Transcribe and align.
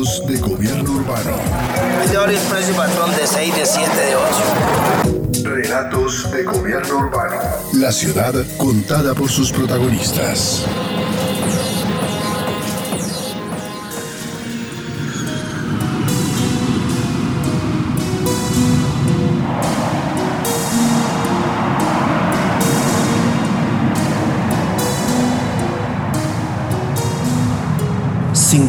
De 0.00 0.38
gobierno 0.38 0.92
urbano. 0.92 1.32
Es 2.02 2.10
de 2.10 2.16
horario 2.16 2.38
expreso 2.38 2.70
y 2.70 2.74
patrón 2.74 3.10
de 3.10 3.26
6, 3.26 3.54
de 3.54 3.66
7, 3.66 3.90
de 4.00 4.16
8. 4.16 5.44
Relatos 5.44 6.32
de 6.32 6.42
gobierno 6.42 6.96
urbano. 6.96 7.36
La 7.74 7.92
ciudad 7.92 8.32
contada 8.56 9.12
por 9.14 9.28
sus 9.28 9.52
protagonistas. 9.52 10.64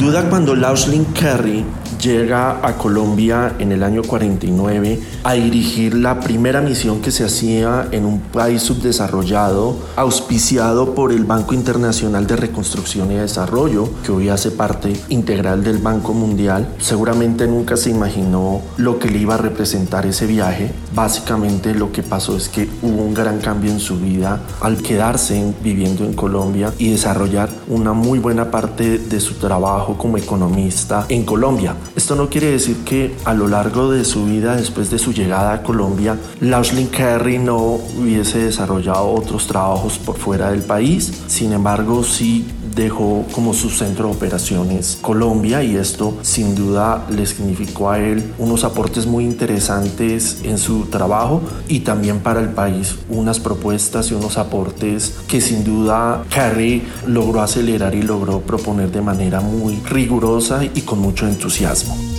Duda 0.02 0.28
cuando 0.30 0.56
Lauslin 0.56 1.06
Kerry 1.14 1.64
llega 2.02 2.66
a 2.66 2.76
Colombia 2.76 3.54
en 3.60 3.72
el 3.72 3.84
año 3.84 4.02
49 4.02 5.00
a 5.24 5.34
dirigir 5.34 5.94
la 5.94 6.20
primera 6.20 6.60
misión 6.62 7.02
que 7.02 7.12
se 7.12 7.24
hacía 7.24 7.88
en 7.92 8.06
un 8.06 8.20
país 8.20 8.64
subdesarrollado, 8.64 9.78
auspiciado 9.96 10.96
por 10.96 11.12
el 11.12 11.26
Banco 11.26 11.54
Internacional 11.54 12.26
de 12.26 12.36
Reconstrucción 12.36 13.12
y 13.12 13.16
Desarrollo, 13.16 13.90
que 14.04 14.12
hoy 14.12 14.30
hace 14.30 14.50
parte 14.50 14.94
integral 15.10 15.64
del 15.64 15.78
Banco 15.78 16.14
Mundial. 16.14 16.68
Seguramente 16.80 17.46
nunca 17.46 17.78
se 17.78 17.92
imaginó 17.92 18.62
lo 18.78 18.98
que 18.98 19.10
le 19.10 19.20
iba 19.20 19.36
a 19.36 19.38
representar 19.38 20.08
ese 20.08 20.26
viaje. 20.26 20.72
Básicamente 20.94 21.74
lo 21.74 21.92
que 21.92 22.04
pasó 22.04 22.36
es 22.36 22.50
que 22.50 22.70
hubo 22.82 23.04
un 23.04 23.14
gran 23.14 23.40
cambio 23.40 23.72
en 23.72 23.80
su 23.80 23.98
vida 23.98 24.42
al 24.62 24.78
quedarse 24.82 25.54
viviendo 25.64 26.06
en 26.06 26.14
Colombia 26.14 26.74
y 26.78 26.92
desarrollar 26.92 27.50
una 27.68 27.94
muy 27.94 28.20
buena 28.20 28.52
parte 28.52 28.98
de 28.98 29.20
su 29.20 29.36
trabajo 29.36 29.98
como 29.98 30.18
economista 30.18 31.06
en 31.10 31.24
Colombia. 31.24 31.76
Esto 31.96 32.16
no 32.16 32.30
quiere 32.30 32.52
decir 32.52 32.78
que 32.84 33.16
a 33.26 33.34
lo 33.34 33.48
largo 33.48 33.92
de 33.92 34.04
su 34.04 34.26
vida, 34.26 34.56
después 34.56 34.90
de 34.90 35.00
su 35.00 35.14
llegada 35.14 35.54
a 35.54 35.64
Colombia, 35.64 36.18
Lauslin 36.40 36.88
Kerry 36.88 37.38
no 37.38 37.80
hubiese 37.98 38.40
desarrollado 38.40 39.10
otros 39.12 39.48
trabajos 39.48 39.98
por 39.98 40.18
fuera 40.18 40.52
del 40.52 40.62
país. 40.62 41.24
Sin 41.28 41.54
embargo, 41.54 42.04
sí 42.04 42.46
dejó 42.76 43.26
como 43.34 43.54
su 43.54 43.70
centro 43.70 44.08
de 44.08 44.16
operaciones 44.16 44.98
Colombia 45.02 45.64
y 45.64 45.76
esto 45.76 46.18
sin 46.22 46.56
duda 46.56 47.06
le 47.10 47.26
significó 47.26 47.90
a 47.90 48.00
él 48.00 48.34
unos 48.38 48.64
aportes 48.64 49.06
muy 49.06 49.26
interesantes 49.26 50.42
en 50.44 50.58
su 50.58 50.86
trabajo 50.86 51.42
y 51.68 51.82
también 51.82 52.20
para 52.20 52.42
el 52.42 52.50
país 52.50 52.96
unas 53.10 53.40
propuestas 53.40 54.12
y 54.12 54.14
unos 54.14 54.38
aportes 54.38 55.16
que 55.28 55.42
sin 55.42 55.64
duda 55.64 56.24
Kerry 56.30 56.84
logró 57.08 57.42
acelerar 57.42 57.96
y 57.96 58.02
logró 58.02 58.42
proponer 58.42 58.92
de 58.92 59.02
manera 59.02 59.42
muy 59.42 59.76
rigurosa 59.90 60.64
y 60.64 60.82
con 60.82 61.00
mucho 61.00 61.28
entusiasmo. 61.28 62.11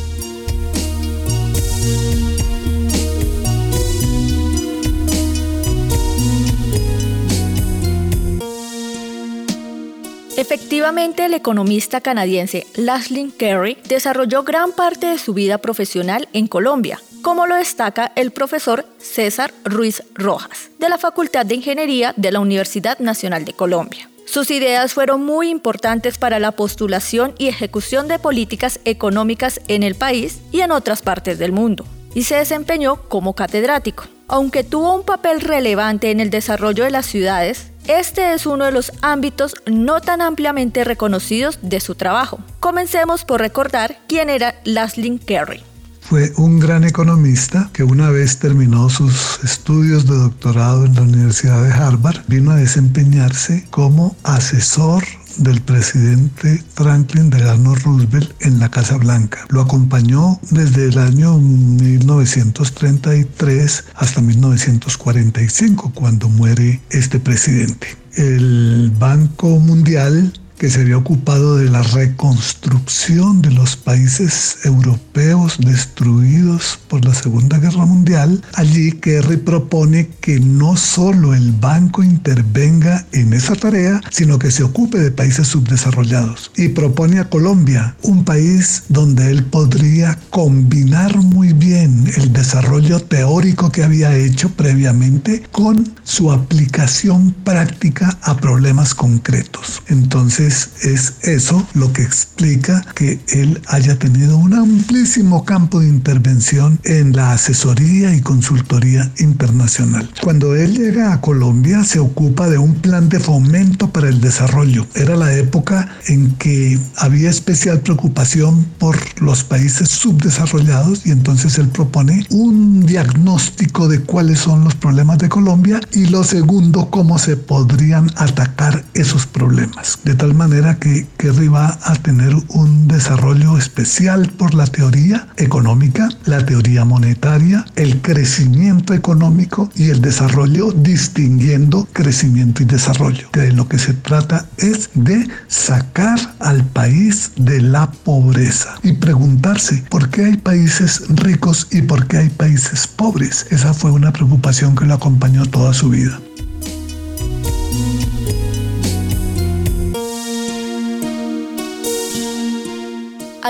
Efectivamente, 10.53 11.25
el 11.25 11.33
economista 11.33 12.03
canadiense 12.03 12.67
Lashley 12.77 13.31
Kerry 13.39 13.79
desarrolló 13.89 14.43
gran 14.43 14.73
parte 14.73 15.07
de 15.07 15.17
su 15.17 15.33
vida 15.33 15.57
profesional 15.57 16.29
en 16.35 16.47
Colombia, 16.47 17.01
como 17.23 17.47
lo 17.47 17.55
destaca 17.55 18.13
el 18.17 18.33
profesor 18.33 18.85
César 18.99 19.55
Ruiz 19.65 20.03
Rojas, 20.13 20.69
de 20.79 20.91
la 20.91 20.99
Facultad 20.99 21.47
de 21.47 21.55
Ingeniería 21.55 22.13
de 22.19 22.33
la 22.33 22.41
Universidad 22.41 22.99
Nacional 22.99 23.47
de 23.47 23.55
Colombia. 23.55 24.11
Sus 24.27 24.51
ideas 24.51 24.93
fueron 24.93 25.25
muy 25.25 25.49
importantes 25.49 26.19
para 26.19 26.39
la 26.39 26.53
postulación 26.53 27.35
y 27.39 27.49
ejecución 27.49 28.07
de 28.07 28.19
políticas 28.19 28.79
económicas 28.85 29.59
en 29.69 29.83
el 29.83 29.95
país 29.95 30.43
y 30.53 30.61
en 30.61 30.71
otras 30.71 31.01
partes 31.01 31.39
del 31.39 31.53
mundo, 31.53 31.87
y 32.15 32.25
se 32.25 32.35
desempeñó 32.35 32.97
como 33.09 33.35
catedrático. 33.35 34.05
Aunque 34.29 34.65
tuvo 34.65 34.95
un 34.95 35.05
papel 35.05 35.41
relevante 35.41 36.11
en 36.11 36.21
el 36.21 36.29
desarrollo 36.29 36.85
de 36.85 36.91
las 36.91 37.07
ciudades, 37.07 37.72
este 37.87 38.35
es 38.35 38.47
uno 38.47 38.65
de 38.65 38.73
los 38.73 38.93
ámbitos 39.03 39.55
no 39.67 40.01
tan 40.01 40.21
ampliamente 40.21 40.85
reconocidos 40.85 41.59
de 41.63 41.81
su 41.81 41.95
trabajo. 41.95 42.41
Comencemos 42.61 43.25
por 43.25 43.41
recordar 43.41 43.99
quién 44.09 44.31
era 44.31 44.55
Lashley 44.65 45.19
Kerry. 45.19 45.63
Fue 46.01 46.33
un 46.37 46.59
gran 46.59 46.85
economista 46.85 47.71
que 47.73 47.85
una 47.85 48.11
vez 48.11 48.39
terminó 48.39 48.91
sus 48.91 49.43
estudios 49.45 50.07
de 50.07 50.17
doctorado 50.17 50.85
en 50.85 50.95
la 50.95 51.03
Universidad 51.03 51.63
de 51.63 51.73
Harvard, 51.73 52.23
vino 52.27 52.51
a 52.51 52.57
desempeñarse 52.57 53.67
como 53.71 54.15
asesor 54.23 55.05
del 55.39 55.61
presidente 55.61 56.63
Franklin 56.75 57.31
Delano 57.31 57.75
Roosevelt 57.75 58.33
en 58.41 58.59
la 58.59 58.71
Casa 58.71 58.97
Blanca. 58.97 59.47
Lo 59.49 59.61
acompañó 59.61 60.39
desde 60.51 60.89
el 60.89 60.99
año 60.99 61.39
1933 61.39 63.85
hasta 63.95 64.21
1945, 64.21 65.93
cuando 65.95 66.29
muere 66.29 66.81
este 66.91 67.19
presidente. 67.19 67.97
El 68.17 68.93
Banco 68.99 69.59
Mundial 69.59 70.33
que 70.63 70.71
se 70.71 70.83
había 70.83 70.97
ocupado 70.97 71.57
de 71.57 71.69
la 71.69 71.83
reconstrucción 71.83 73.43
de 73.43 73.51
los 73.51 73.75
países 73.75 74.59
europeos 74.63 75.57
destruidos 75.59 76.79
por 76.87 77.05
la 77.05 77.13
Segunda 77.13 77.59
Guerra 77.59 77.85
Mundial, 77.85 78.41
allí 78.55 78.93
Kerry 78.93 79.39
propone 79.39 80.11
que 80.21 80.39
no 80.39 80.77
solo 80.77 81.35
el 81.35 81.51
banco 81.51 82.05
intervenga 82.05 83.05
en 83.11 83.33
esa 83.33 83.57
tarea, 83.57 84.01
sino 84.13 84.39
que 84.39 84.53
se 84.53 84.63
ocupe 84.63 84.99
de 84.99 85.11
países 85.11 85.49
subdesarrollados. 85.49 86.53
Y 86.57 86.69
propone 86.69 87.19
a 87.19 87.29
Colombia, 87.29 87.97
un 88.03 88.25
país 88.25 88.85
donde 88.89 89.33
él 89.33 89.45
podría 89.45 90.17
combinar 90.31 91.17
muy 91.17 91.53
bien 91.55 92.09
el 92.17 92.33
desarrollo 92.33 93.01
teórico 93.01 93.73
que 93.73 93.83
había 93.83 94.17
hecho 94.17 94.49
previamente 94.51 95.43
con 95.51 95.93
su 96.05 96.31
aplicación 96.31 97.33
práctica 97.43 98.17
a 98.23 98.37
problemas 98.37 98.95
concretos. 98.95 99.83
Entonces, 99.89 100.52
es 100.83 101.15
eso 101.23 101.67
lo 101.75 101.93
que 101.93 102.03
explica 102.03 102.85
que 102.95 103.21
él 103.29 103.61
haya 103.69 103.99
tenido 103.99 104.37
un 104.37 104.55
amplísimo 104.55 105.45
campo 105.45 105.81
de 105.81 105.89
intervención 105.89 106.79
en 106.85 107.17
la 107.17 107.33
asesoría 107.33 108.15
y 108.15 108.21
consultoría 108.21 109.11
internacional. 109.19 110.11
Cuando 110.23 110.55
él 110.55 110.77
llega 110.77 111.13
a 111.13 111.21
Colombia 111.21 111.85
se 111.85 112.01
ocupa 112.01 112.49
de 112.49 112.59
un 112.59 112.75
plan 112.75 113.09
de 113.09 113.19
fomento 113.19 113.91
para 113.91 114.09
el 114.09 114.21
desarrollo. 114.21 114.87
Era 114.95 115.17
la 115.17 115.35
época 115.35 115.89
en 116.07 116.33
que 116.37 116.79
había 116.97 117.31
especial 117.31 117.81
preocupación 117.81 118.65
por 118.79 118.97
los 119.21 119.45
países 119.45 119.89
subdesarrollados 119.89 121.07
y 121.07 121.11
entonces 121.11 121.59
él 121.59 121.69
propone 121.69 122.27
un 122.31 122.85
diagnóstico 122.85 123.89
de 123.89 124.01
cuáles 124.01 124.41
son 124.41 124.65
los 124.65 124.75
problemas 124.75 125.19
de 125.19 125.29
Colombia 125.29 125.81
y 125.93 126.07
lo 126.07 126.25
segundo, 126.25 126.91
cómo 126.91 127.19
se 127.19 127.37
podrían 127.37 128.11
atacar 128.17 128.85
esos 128.95 129.27
problemas. 129.27 129.99
De 130.05 130.15
tal 130.15 130.35
manera 130.35 130.42
que 130.81 131.07
Kerry 131.19 131.47
va 131.47 131.79
a 131.85 131.95
tener 131.95 132.35
un 132.49 132.89
desarrollo 132.89 133.57
especial 133.57 134.29
por 134.37 134.55
la 134.55 134.67
teoría 134.67 135.29
económica, 135.37 136.09
la 136.25 136.45
teoría 136.45 136.85
monetaria, 136.85 137.65
el 137.77 138.01
crecimiento 138.01 138.93
económico 138.93 139.71
y 139.77 139.91
el 139.91 140.01
desarrollo 140.01 140.73
distinguiendo 140.73 141.87
crecimiento 141.93 142.63
y 142.63 142.67
desarrollo. 142.67 143.29
De 143.33 143.53
lo 143.53 143.69
que 143.69 143.79
se 143.79 143.95
trata 143.95 144.47
es 144.57 144.91
de 144.95 145.29
sacar 145.47 146.19
al 146.41 146.65
país 146.65 147.31
de 147.37 147.61
la 147.61 147.91
pobreza 147.91 148.75
y 148.83 148.95
preguntarse 148.95 149.85
por 149.91 150.11
qué 150.11 150.25
hay 150.25 150.37
países 150.39 151.05
ricos 151.09 151.69
y 151.71 151.83
por 151.83 152.09
qué 152.09 152.19
hay 152.19 152.29
países 152.31 152.89
pobres. 152.89 153.47
Esa 153.51 153.75
fue 153.75 153.93
una 153.93 154.13
preocupación 154.13 154.75
que 154.75 154.87
lo 154.87 154.95
acompañó 154.95 155.47
toda 155.47 155.73
su 155.73 155.91
vida. 155.91 156.19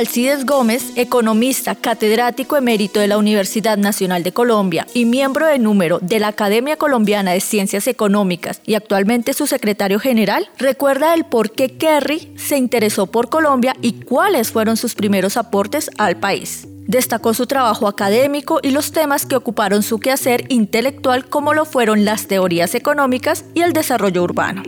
Alcides 0.02 0.46
Gómez, 0.46 0.90
economista, 0.96 1.76
catedrático 1.76 2.56
emérito 2.56 2.98
de 2.98 3.06
la 3.06 3.18
Universidad 3.18 3.78
Nacional 3.78 4.24
de 4.24 4.32
Colombia 4.32 4.84
y 4.94 5.04
miembro 5.04 5.46
de 5.46 5.60
número 5.60 6.00
de 6.00 6.18
la 6.18 6.26
Academia 6.26 6.76
Colombiana 6.76 7.30
de 7.30 7.40
Ciencias 7.40 7.86
Económicas 7.86 8.60
y 8.66 8.74
actualmente 8.74 9.32
su 9.32 9.46
secretario 9.46 10.00
general, 10.00 10.50
recuerda 10.58 11.14
el 11.14 11.24
por 11.24 11.52
qué 11.52 11.76
Kerry 11.78 12.32
se 12.34 12.56
interesó 12.56 13.06
por 13.06 13.30
Colombia 13.30 13.76
y 13.80 13.92
cuáles 14.02 14.50
fueron 14.50 14.76
sus 14.76 14.96
primeros 14.96 15.36
aportes 15.36 15.88
al 15.98 16.16
país. 16.16 16.66
Destacó 16.88 17.32
su 17.32 17.46
trabajo 17.46 17.86
académico 17.86 18.58
y 18.60 18.72
los 18.72 18.90
temas 18.90 19.24
que 19.24 19.36
ocuparon 19.36 19.84
su 19.84 20.00
quehacer 20.00 20.46
intelectual 20.48 21.26
como 21.26 21.54
lo 21.54 21.64
fueron 21.64 22.04
las 22.04 22.26
teorías 22.26 22.74
económicas 22.74 23.44
y 23.54 23.60
el 23.60 23.72
desarrollo 23.72 24.24
urbano. 24.24 24.64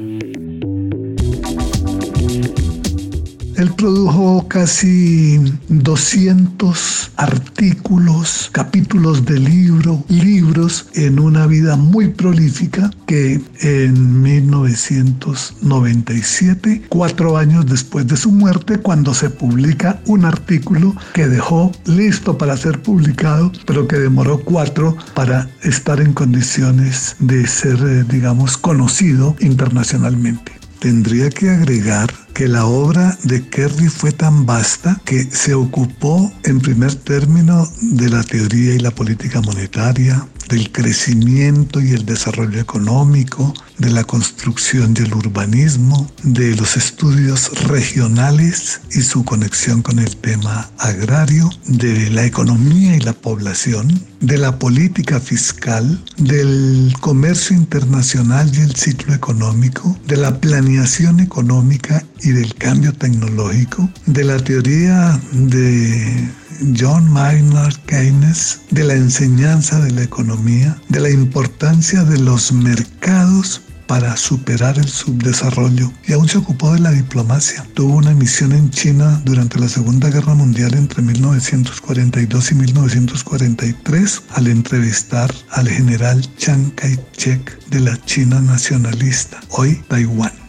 Él 3.56 3.72
produjo 3.76 4.48
casi 4.48 5.38
200 5.68 7.12
artículos, 7.16 8.48
capítulos 8.52 9.24
de 9.24 9.38
libro, 9.38 10.04
libros 10.08 10.88
en 10.94 11.20
una 11.20 11.46
vida 11.46 11.76
muy 11.76 12.08
prolífica 12.08 12.90
que 13.06 13.40
en 13.60 14.22
1997, 14.22 16.82
cuatro 16.88 17.36
años 17.36 17.66
después 17.66 18.08
de 18.08 18.16
su 18.16 18.32
muerte, 18.32 18.78
cuando 18.78 19.14
se 19.14 19.30
publica 19.30 20.00
un 20.06 20.24
artículo 20.24 20.96
que 21.12 21.28
dejó 21.28 21.70
listo 21.84 22.36
para 22.36 22.56
ser 22.56 22.82
publicado, 22.82 23.52
pero 23.66 23.86
que 23.86 23.98
demoró 23.98 24.40
cuatro 24.40 24.96
para 25.14 25.48
estar 25.62 26.00
en 26.00 26.12
condiciones 26.12 27.14
de 27.20 27.46
ser, 27.46 27.78
eh, 27.86 28.02
digamos, 28.08 28.56
conocido 28.56 29.36
internacionalmente. 29.40 30.63
Tendría 30.80 31.30
que 31.30 31.50
agregar 31.50 32.12
que 32.34 32.48
la 32.48 32.66
obra 32.66 33.16
de 33.22 33.48
Kerry 33.48 33.88
fue 33.88 34.12
tan 34.12 34.44
vasta 34.44 35.00
que 35.04 35.24
se 35.24 35.54
ocupó 35.54 36.32
en 36.42 36.60
primer 36.60 36.94
término 36.94 37.68
de 37.80 38.10
la 38.10 38.22
teoría 38.22 38.74
y 38.74 38.78
la 38.80 38.90
política 38.90 39.40
monetaria, 39.40 40.26
del 40.48 40.70
crecimiento 40.70 41.80
y 41.80 41.92
el 41.92 42.04
desarrollo 42.04 42.60
económico, 42.60 43.54
de 43.78 43.90
la 43.90 44.04
construcción 44.04 44.94
y 44.96 45.02
el 45.02 45.14
urbanismo, 45.14 46.10
de 46.22 46.54
los 46.56 46.76
estudios 46.76 47.50
regionales 47.64 48.80
y 48.92 49.02
su 49.02 49.24
conexión 49.24 49.82
con 49.82 49.98
el 49.98 50.16
tema 50.16 50.70
agrario, 50.78 51.50
de 51.66 52.10
la 52.10 52.24
economía 52.24 52.96
y 52.96 53.00
la 53.00 53.12
población, 53.12 53.88
de 54.20 54.38
la 54.38 54.58
política 54.58 55.20
fiscal, 55.20 56.02
del 56.16 56.94
comercio 57.00 57.56
internacional 57.56 58.50
y 58.54 58.60
el 58.60 58.74
ciclo 58.74 59.14
económico, 59.14 59.98
de 60.06 60.16
la 60.16 60.40
planeación 60.40 61.20
económica 61.20 62.04
y 62.22 62.30
del 62.30 62.54
cambio 62.54 62.92
tecnológico, 62.92 63.88
de 64.06 64.24
la 64.24 64.38
teoría 64.38 65.20
de 65.32 66.28
John 66.78 67.10
Maynard 67.10 67.76
Keynes 67.86 68.60
de 68.70 68.84
la 68.84 68.94
enseñanza 68.94 69.80
de 69.80 69.92
la 69.92 70.02
economía, 70.02 70.76
de 70.88 71.00
la 71.00 71.10
importancia 71.10 72.04
de 72.04 72.18
los 72.18 72.52
mercados 72.52 73.62
para 73.86 74.16
superar 74.16 74.78
el 74.78 74.88
subdesarrollo 74.88 75.92
y 76.06 76.12
aún 76.12 76.28
se 76.28 76.38
ocupó 76.38 76.72
de 76.72 76.80
la 76.80 76.90
diplomacia. 76.90 77.66
Tuvo 77.74 77.96
una 77.96 78.14
misión 78.14 78.52
en 78.52 78.70
China 78.70 79.20
durante 79.24 79.58
la 79.58 79.68
Segunda 79.68 80.10
Guerra 80.10 80.34
Mundial 80.34 80.74
entre 80.74 81.02
1942 81.02 82.52
y 82.52 82.54
1943 82.54 84.22
al 84.30 84.46
entrevistar 84.46 85.32
al 85.50 85.68
general 85.68 86.22
Chiang 86.36 86.70
Kai-shek 86.74 87.68
de 87.68 87.80
la 87.80 88.00
China 88.04 88.40
nacionalista, 88.40 89.40
hoy 89.50 89.82
Taiwán. 89.88 90.43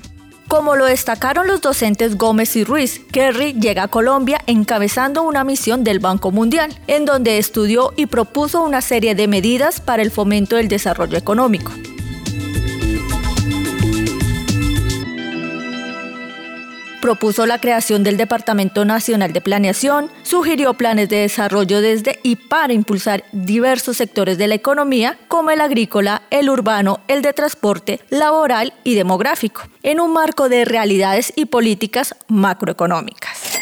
Como 0.47 0.75
lo 0.75 0.85
destacaron 0.85 1.47
los 1.47 1.61
docentes 1.61 2.17
Gómez 2.17 2.55
y 2.55 2.63
Ruiz, 2.63 3.01
Kerry 3.11 3.53
llega 3.53 3.83
a 3.83 3.87
Colombia 3.87 4.41
encabezando 4.45 5.23
una 5.23 5.43
misión 5.43 5.83
del 5.83 5.99
Banco 5.99 6.31
Mundial, 6.31 6.77
en 6.85 7.05
donde 7.05 7.39
estudió 7.39 7.93
y 7.95 8.05
propuso 8.05 8.63
una 8.63 8.81
serie 8.81 9.15
de 9.15 9.27
medidas 9.27 9.81
para 9.81 10.03
el 10.03 10.11
fomento 10.11 10.55
del 10.55 10.67
desarrollo 10.67 11.17
económico. 11.17 11.71
Propuso 17.05 17.45
la 17.45 17.61
creación 17.61 18.03
del 18.03 18.17
Departamento 18.17 18.83
Nacional 18.83 19.31
de 19.31 19.39
Planeación, 19.39 20.09
sugirió 20.23 20.73
planes 20.73 21.07
de 21.07 21.17
desarrollo 21.17 21.79
desde 21.79 22.19
y 22.23 22.35
para 22.35 22.73
impulsar 22.73 23.25
diversos 23.31 23.97
sectores 23.97 24.39
de 24.39 24.47
la 24.47 24.55
economía, 24.55 25.15
como 25.27 25.51
el 25.51 25.61
agrícola, 25.61 26.23
el 26.31 26.49
urbano, 26.49 27.01
el 27.07 27.21
de 27.21 27.31
transporte, 27.31 27.99
laboral 28.09 28.73
y 28.83 28.95
demográfico, 28.95 29.61
en 29.83 29.99
un 29.99 30.13
marco 30.13 30.49
de 30.49 30.65
realidades 30.65 31.31
y 31.35 31.45
políticas 31.45 32.15
macroeconómicas. 32.27 33.54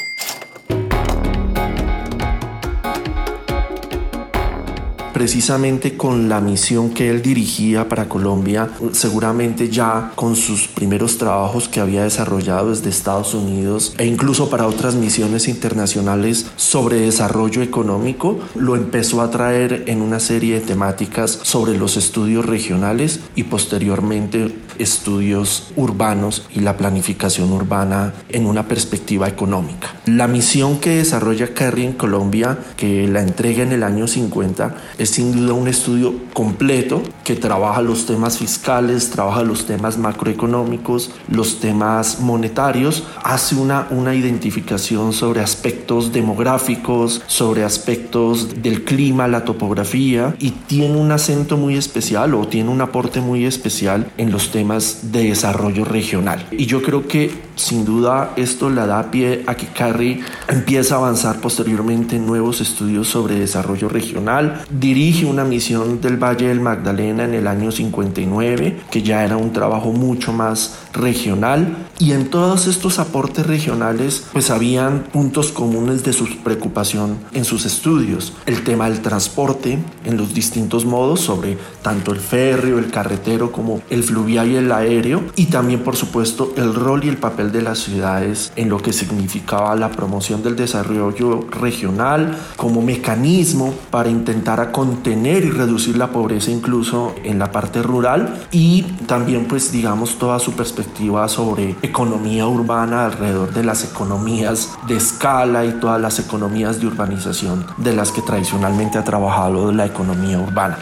Precisamente 5.13 5.95
con 5.95 6.27
la 6.27 6.42
misión 6.42 6.89
que 6.89 7.10
él 7.10 7.21
dirigía 7.21 7.88
para 7.88 8.10
Colombia, 8.10 8.69
seguramente 8.92 9.69
ya 9.69 10.12
con 10.15 10.36
sus 10.36 10.68
primeros 10.68 11.18
trabajos 11.18 11.69
que 11.69 11.80
había 11.80 12.04
desarrollado 12.04 12.71
desde 12.71 12.89
Estados 12.89 13.33
Unidos 13.33 13.94
e 13.98 14.06
incluso 14.06 14.50
para 14.50 14.68
otras 14.68 14.95
misiones 14.95 15.48
internacionales 15.48 16.48
sobre 16.56 17.00
desarrollo 17.01 17.62
económico, 17.62 18.39
lo 18.56 18.75
empezó 18.75 19.21
a 19.21 19.30
traer 19.30 19.83
en 19.88 20.01
una 20.01 20.19
serie 20.19 20.56
de 20.56 20.65
temáticas 20.65 21.39
sobre 21.44 21.77
los 21.77 21.98
estudios 21.98 22.45
regionales 22.45 23.19
y 23.36 23.44
posteriormente 23.44 24.56
estudios 24.80 25.71
urbanos 25.75 26.48
y 26.54 26.62
la 26.62 26.77
planificación 26.77 27.51
urbana 27.51 28.13
en 28.30 28.45
una 28.45 28.68
perspectiva 28.68 29.27
económica. 29.27 29.94
La 30.06 30.27
misión 30.27 30.80
que 30.80 30.98
desarrolla 30.98 31.54
Kerry 31.54 31.86
en 31.86 31.94
Colombia, 31.94 32.57
que 32.75 33.07
la 33.07 33.21
entrega 33.21 33.63
en 33.63 33.71
el 33.71 33.83
año 33.83 34.07
50, 34.07 34.75
es 35.03 35.11
sin 35.11 35.31
duda 35.33 35.53
un 35.53 35.67
estudio 35.67 36.15
completo 36.33 37.01
que 37.23 37.35
trabaja 37.35 37.81
los 37.81 38.05
temas 38.05 38.38
fiscales, 38.38 39.09
trabaja 39.09 39.44
los 39.44 39.65
temas 39.65 39.97
macroeconómicos, 39.97 41.11
los 41.29 41.59
temas 41.59 42.19
monetarios, 42.19 43.03
hace 43.23 43.55
una, 43.55 43.88
una 43.91 44.15
identificación 44.15 45.13
sobre 45.13 45.41
aspectos 45.41 46.11
demográficos, 46.11 47.21
sobre 47.27 47.63
aspectos 47.63 48.61
del 48.61 48.83
clima, 48.83 49.27
la 49.27 49.45
topografía 49.45 50.35
y 50.39 50.51
tiene 50.51 50.97
un 50.97 51.11
acento 51.11 51.57
muy 51.57 51.75
especial 51.75 52.33
o 52.33 52.47
tiene 52.47 52.69
un 52.69 52.81
aporte 52.81 53.21
muy 53.21 53.45
especial 53.45 54.11
en 54.17 54.31
los 54.31 54.51
temas 54.51 55.11
de 55.11 55.23
desarrollo 55.25 55.85
regional. 55.85 56.47
Y 56.51 56.65
yo 56.65 56.81
creo 56.81 57.07
que 57.07 57.31
sin 57.55 57.85
duda 57.85 58.33
esto 58.35 58.69
le 58.69 58.85
da 58.85 59.11
pie 59.11 59.44
a 59.47 59.55
que 59.55 59.67
Carrie 59.67 60.21
empieza 60.47 60.95
a 60.95 60.97
avanzar 61.00 61.39
posteriormente 61.39 62.15
en 62.15 62.25
nuevos 62.25 62.61
estudios 62.61 63.07
sobre 63.07 63.39
desarrollo 63.39 63.89
regional. 63.89 64.63
Dirige 64.93 65.25
una 65.25 65.43
misión 65.43 66.01
del 66.01 66.17
Valle 66.17 66.49
del 66.49 66.59
Magdalena 66.59 67.23
en 67.23 67.33
el 67.33 67.47
año 67.47 67.71
59, 67.71 68.81
que 68.91 69.01
ya 69.01 69.25
era 69.25 69.38
un 69.38 69.51
trabajo 69.51 69.91
mucho 69.91 70.31
más 70.33 70.75
regional. 70.93 71.88
Y 71.97 72.12
en 72.12 72.29
todos 72.29 72.67
estos 72.67 73.00
aportes 73.00 73.47
regionales, 73.47 74.25
pues 74.31 74.51
habían 74.51 75.05
puntos 75.12 75.51
comunes 75.51 76.03
de 76.03 76.13
su 76.13 76.27
preocupación 76.43 77.17
en 77.33 77.43
sus 77.43 77.65
estudios. 77.65 78.33
El 78.45 78.63
tema 78.63 78.88
del 78.88 79.01
transporte 79.01 79.79
en 80.05 80.17
los 80.17 80.35
distintos 80.35 80.85
modos 80.85 81.21
sobre 81.21 81.57
tanto 81.81 82.12
el 82.12 82.19
férreo, 82.19 82.77
el 82.77 82.91
carretero 82.91 83.51
como 83.51 83.81
el 83.89 84.03
fluvial 84.03 84.51
y 84.51 84.57
el 84.57 84.71
aéreo. 84.71 85.23
Y 85.35 85.47
también, 85.47 85.79
por 85.79 85.95
supuesto, 85.95 86.53
el 86.55 86.75
rol 86.75 87.03
y 87.03 87.09
el 87.09 87.17
papel 87.17 87.51
de 87.51 87.63
las 87.63 87.79
ciudades 87.79 88.51
en 88.55 88.69
lo 88.69 88.77
que 88.77 88.93
significaba 88.93 89.75
la 89.75 89.89
promoción 89.89 90.43
del 90.43 90.55
desarrollo 90.55 91.47
regional 91.50 92.38
como 92.57 92.83
mecanismo 92.83 93.73
para 93.89 94.09
intentar 94.09 94.59
contener 94.83 95.45
y 95.45 95.49
reducir 95.49 95.95
la 95.97 96.09
pobreza 96.09 96.51
incluso 96.51 97.15
en 97.23 97.39
la 97.39 97.53
parte 97.53 97.81
rural 97.81 98.47
y 98.51 98.83
también 99.07 99.47
pues 99.47 99.71
digamos 99.71 100.17
toda 100.17 100.39
su 100.39 100.51
perspectiva 100.51 101.29
sobre 101.29 101.77
economía 101.81 102.47
urbana 102.47 103.05
alrededor 103.05 103.53
de 103.53 103.63
las 103.63 103.85
economías 103.85 104.73
de 104.85 104.97
escala 104.97 105.63
y 105.63 105.71
todas 105.79 106.01
las 106.01 106.19
economías 106.19 106.81
de 106.81 106.87
urbanización 106.87 107.65
de 107.77 107.93
las 107.93 108.11
que 108.11 108.21
tradicionalmente 108.21 108.97
ha 108.97 109.05
trabajado 109.05 109.71
la 109.71 109.85
economía 109.85 110.37
urbana. 110.37 110.77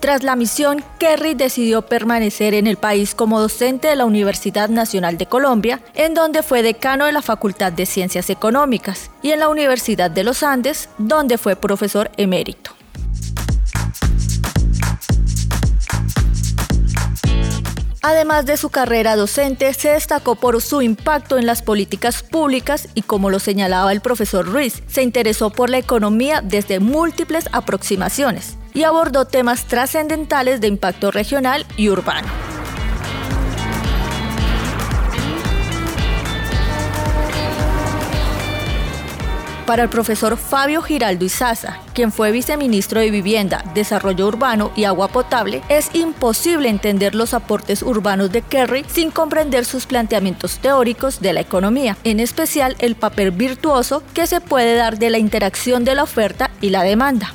Tras 0.00 0.24
la 0.24 0.34
misión, 0.34 0.84
Kerry 0.98 1.34
decidió 1.34 1.82
permanecer 1.82 2.54
en 2.54 2.66
el 2.66 2.76
país 2.76 3.14
como 3.14 3.40
docente 3.40 3.86
de 3.88 3.96
la 3.96 4.04
Universidad 4.04 4.68
Nacional 4.68 5.16
de 5.16 5.26
Colombia, 5.26 5.80
en 5.94 6.12
donde 6.12 6.42
fue 6.42 6.62
decano 6.62 7.06
de 7.06 7.12
la 7.12 7.22
Facultad 7.22 7.72
de 7.72 7.86
Ciencias 7.86 8.30
Económicas, 8.30 9.10
y 9.22 9.30
en 9.30 9.38
la 9.38 9.48
Universidad 9.48 10.10
de 10.10 10.24
los 10.24 10.42
Andes, 10.42 10.90
donde 10.98 11.38
fue 11.38 11.56
profesor 11.56 12.10
emérito. 12.18 12.72
Además 18.06 18.44
de 18.44 18.58
su 18.58 18.68
carrera 18.68 19.16
docente, 19.16 19.72
se 19.72 19.88
destacó 19.88 20.34
por 20.34 20.60
su 20.60 20.82
impacto 20.82 21.38
en 21.38 21.46
las 21.46 21.62
políticas 21.62 22.22
públicas 22.22 22.86
y 22.92 23.00
como 23.00 23.30
lo 23.30 23.38
señalaba 23.38 23.92
el 23.92 24.02
profesor 24.02 24.44
Ruiz, 24.44 24.82
se 24.88 25.02
interesó 25.02 25.48
por 25.48 25.70
la 25.70 25.78
economía 25.78 26.42
desde 26.42 26.80
múltiples 26.80 27.48
aproximaciones 27.52 28.58
y 28.74 28.82
abordó 28.82 29.24
temas 29.24 29.64
trascendentales 29.64 30.60
de 30.60 30.66
impacto 30.66 31.12
regional 31.12 31.64
y 31.78 31.88
urbano. 31.88 32.28
Para 39.66 39.82
el 39.82 39.88
profesor 39.88 40.36
Fabio 40.36 40.82
Giraldo 40.82 41.24
Izaza, 41.24 41.78
quien 41.94 42.12
fue 42.12 42.32
viceministro 42.32 43.00
de 43.00 43.10
Vivienda, 43.10 43.64
Desarrollo 43.74 44.26
Urbano 44.26 44.70
y 44.76 44.84
Agua 44.84 45.08
Potable, 45.08 45.62
es 45.70 45.88
imposible 45.94 46.68
entender 46.68 47.14
los 47.14 47.32
aportes 47.32 47.82
urbanos 47.82 48.30
de 48.30 48.42
Kerry 48.42 48.84
sin 48.86 49.10
comprender 49.10 49.64
sus 49.64 49.86
planteamientos 49.86 50.58
teóricos 50.58 51.20
de 51.20 51.32
la 51.32 51.40
economía, 51.40 51.96
en 52.04 52.20
especial 52.20 52.76
el 52.78 52.94
papel 52.94 53.30
virtuoso 53.30 54.02
que 54.12 54.26
se 54.26 54.42
puede 54.42 54.76
dar 54.76 54.98
de 54.98 55.08
la 55.08 55.18
interacción 55.18 55.84
de 55.84 55.94
la 55.94 56.02
oferta 56.02 56.50
y 56.60 56.68
la 56.68 56.82
demanda 56.82 57.32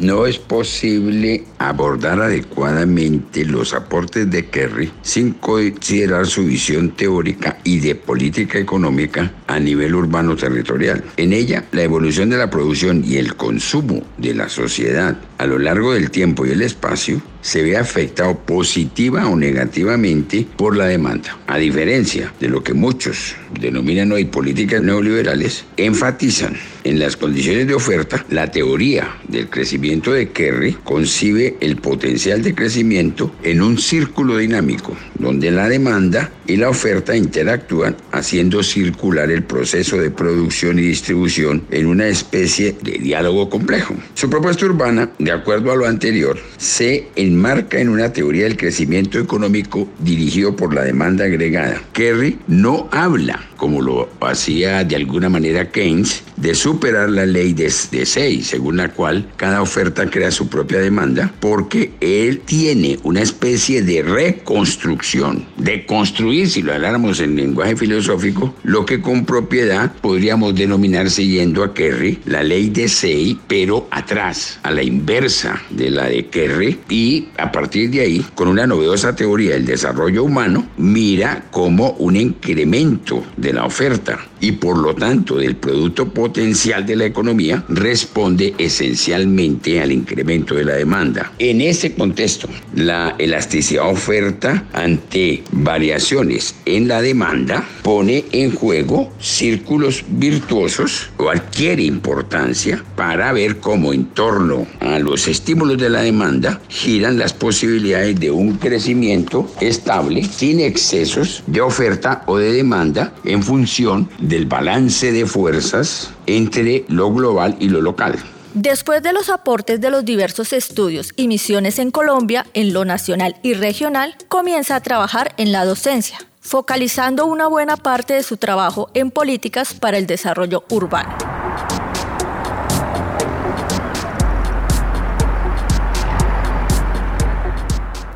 no 0.00 0.26
es 0.26 0.38
posible 0.38 1.44
abordar 1.58 2.20
adecuadamente 2.20 3.44
los 3.44 3.74
aportes 3.74 4.30
de 4.30 4.46
Kerry 4.46 4.90
sin 5.02 5.32
considerar 5.34 6.26
su 6.26 6.46
visión 6.46 6.90
teórica 6.90 7.58
y 7.64 7.80
de 7.80 7.94
política 7.94 8.58
económica 8.58 9.32
a 9.46 9.58
nivel 9.60 9.94
urbano 9.94 10.36
territorial. 10.36 11.04
En 11.16 11.32
ella, 11.32 11.64
la 11.72 11.82
evolución 11.82 12.30
de 12.30 12.38
la 12.38 12.50
producción 12.50 13.04
y 13.04 13.16
el 13.16 13.36
consumo 13.36 14.02
de 14.16 14.34
la 14.34 14.48
sociedad 14.48 15.18
a 15.38 15.46
lo 15.46 15.58
largo 15.58 15.92
del 15.92 16.10
tiempo 16.10 16.46
y 16.46 16.50
el 16.50 16.62
espacio 16.62 17.20
se 17.42 17.62
ve 17.62 17.76
afectado 17.76 18.38
positiva 18.38 19.28
o 19.28 19.36
negativamente 19.36 20.46
por 20.56 20.76
la 20.76 20.86
demanda. 20.86 21.38
A 21.46 21.58
diferencia 21.58 22.32
de 22.40 22.48
lo 22.48 22.62
que 22.62 22.74
muchos 22.74 23.34
denominan 23.58 24.12
hoy 24.12 24.24
políticas 24.24 24.82
neoliberales, 24.82 25.64
enfatizan 25.76 26.56
en 26.84 26.98
las 26.98 27.16
condiciones 27.16 27.66
de 27.66 27.74
oferta, 27.74 28.24
la 28.30 28.50
teoría 28.50 29.16
del 29.28 29.50
crecimiento 29.50 30.12
de 30.12 30.30
Kerry 30.30 30.78
concibe 30.82 31.56
el 31.60 31.76
potencial 31.76 32.42
de 32.42 32.54
crecimiento 32.54 33.34
en 33.42 33.60
un 33.60 33.78
círculo 33.78 34.38
dinámico, 34.38 34.96
donde 35.18 35.50
la 35.50 35.68
demanda 35.68 36.32
y 36.46 36.56
la 36.56 36.70
oferta 36.70 37.14
interactúan 37.14 37.96
haciendo 38.12 38.62
circular 38.62 39.30
el 39.30 39.44
proceso 39.44 39.98
de 39.98 40.10
producción 40.10 40.78
y 40.78 40.82
distribución 40.82 41.64
en 41.70 41.86
una 41.86 42.08
especie 42.08 42.74
de 42.80 42.92
diálogo 42.92 43.50
complejo. 43.50 43.94
Su 44.14 44.30
propuesta 44.30 44.64
urbana, 44.64 45.10
de 45.18 45.32
acuerdo 45.32 45.72
a 45.72 45.76
lo 45.76 45.86
anterior, 45.86 46.38
se 46.56 47.08
enmarca 47.30 47.78
en 47.78 47.88
una 47.88 48.12
teoría 48.12 48.44
del 48.44 48.56
crecimiento 48.56 49.18
económico 49.18 49.88
dirigido 50.00 50.56
por 50.56 50.74
la 50.74 50.82
demanda 50.82 51.24
agregada. 51.24 51.80
Kerry 51.92 52.38
no 52.48 52.88
habla, 52.90 53.40
como 53.56 53.80
lo 53.80 54.08
hacía 54.20 54.84
de 54.84 54.96
alguna 54.96 55.28
manera 55.28 55.70
Keynes, 55.70 56.22
de 56.36 56.54
superar 56.54 57.10
la 57.10 57.26
ley 57.26 57.52
de, 57.52 57.72
de 57.90 58.06
6, 58.06 58.46
según 58.46 58.78
la 58.78 58.88
cual 58.88 59.30
cada 59.36 59.62
oferta 59.62 60.08
crea 60.08 60.30
su 60.30 60.48
propia 60.48 60.80
demanda, 60.80 61.32
porque 61.40 61.92
él 62.00 62.40
tiene 62.44 62.98
una 63.02 63.20
especie 63.20 63.82
de 63.82 64.02
reconstrucción, 64.02 65.46
de 65.56 65.84
construir, 65.86 66.48
si 66.48 66.62
lo 66.62 66.72
habláramos 66.72 67.20
en 67.20 67.36
lenguaje 67.36 67.76
filosófico, 67.76 68.54
lo 68.62 68.84
que 68.86 69.00
con 69.00 69.24
propiedad 69.24 69.92
podríamos 70.00 70.54
denominar, 70.54 71.10
siguiendo 71.10 71.62
a 71.62 71.74
Kerry, 71.74 72.18
la 72.24 72.42
ley 72.42 72.70
de 72.70 72.88
6, 72.88 73.36
pero 73.46 73.86
atrás, 73.90 74.58
a 74.62 74.70
la 74.70 74.82
inversa 74.82 75.62
de 75.70 75.90
la 75.90 76.06
de 76.06 76.26
Kerry, 76.26 76.78
y 76.88 77.19
a 77.36 77.50
partir 77.52 77.90
de 77.90 78.00
ahí, 78.00 78.26
con 78.34 78.48
una 78.48 78.66
novedosa 78.66 79.14
teoría 79.14 79.54
del 79.54 79.66
desarrollo 79.66 80.24
humano, 80.24 80.66
mira 80.76 81.46
como 81.50 81.90
un 81.92 82.16
incremento 82.16 83.24
de 83.36 83.52
la 83.52 83.64
oferta 83.64 84.18
y 84.40 84.52
por 84.52 84.78
lo 84.78 84.94
tanto 84.94 85.36
del 85.36 85.56
producto 85.56 86.08
potencial 86.08 86.84
de 86.86 86.96
la 86.96 87.04
economía 87.04 87.64
responde 87.68 88.54
esencialmente 88.58 89.80
al 89.80 89.92
incremento 89.92 90.54
de 90.54 90.64
la 90.64 90.74
demanda. 90.74 91.32
En 91.38 91.60
ese 91.60 91.94
contexto, 91.94 92.48
la 92.74 93.14
elasticidad 93.18 93.88
oferta 93.88 94.64
ante 94.72 95.42
variaciones 95.52 96.54
en 96.64 96.88
la 96.88 97.02
demanda 97.02 97.64
pone 97.82 98.24
en 98.32 98.52
juego 98.52 99.12
círculos 99.20 100.04
virtuosos 100.08 101.10
o 101.16 101.28
adquiere 101.28 101.82
importancia 101.82 102.82
para 102.96 103.32
ver 103.32 103.58
cómo 103.58 103.92
en 103.92 104.06
torno 104.06 104.66
a 104.80 104.98
los 104.98 105.28
estímulos 105.28 105.78
de 105.78 105.90
la 105.90 106.02
demanda 106.02 106.60
giran 106.68 107.18
las 107.18 107.32
posibilidades 107.32 108.18
de 108.18 108.30
un 108.30 108.56
crecimiento 108.56 109.50
estable 109.60 110.24
sin 110.24 110.60
excesos 110.60 111.42
de 111.46 111.60
oferta 111.60 112.22
o 112.26 112.38
de 112.38 112.52
demanda 112.52 113.14
en 113.24 113.42
función 113.42 114.08
del 114.30 114.46
balance 114.46 115.12
de 115.12 115.26
fuerzas 115.26 116.10
entre 116.26 116.84
lo 116.88 117.12
global 117.12 117.56
y 117.60 117.68
lo 117.68 117.82
local. 117.82 118.16
Después 118.54 119.02
de 119.02 119.12
los 119.12 119.28
aportes 119.28 119.80
de 119.80 119.90
los 119.90 120.04
diversos 120.04 120.52
estudios 120.52 121.12
y 121.16 121.28
misiones 121.28 121.78
en 121.78 121.90
Colombia, 121.90 122.46
en 122.54 122.72
lo 122.72 122.84
nacional 122.84 123.36
y 123.42 123.54
regional, 123.54 124.16
comienza 124.28 124.76
a 124.76 124.80
trabajar 124.80 125.34
en 125.36 125.52
la 125.52 125.64
docencia, 125.64 126.18
focalizando 126.40 127.26
una 127.26 127.48
buena 127.48 127.76
parte 127.76 128.14
de 128.14 128.22
su 128.22 128.38
trabajo 128.38 128.88
en 128.94 129.10
políticas 129.10 129.74
para 129.74 129.98
el 129.98 130.06
desarrollo 130.06 130.64
urbano. 130.70 131.29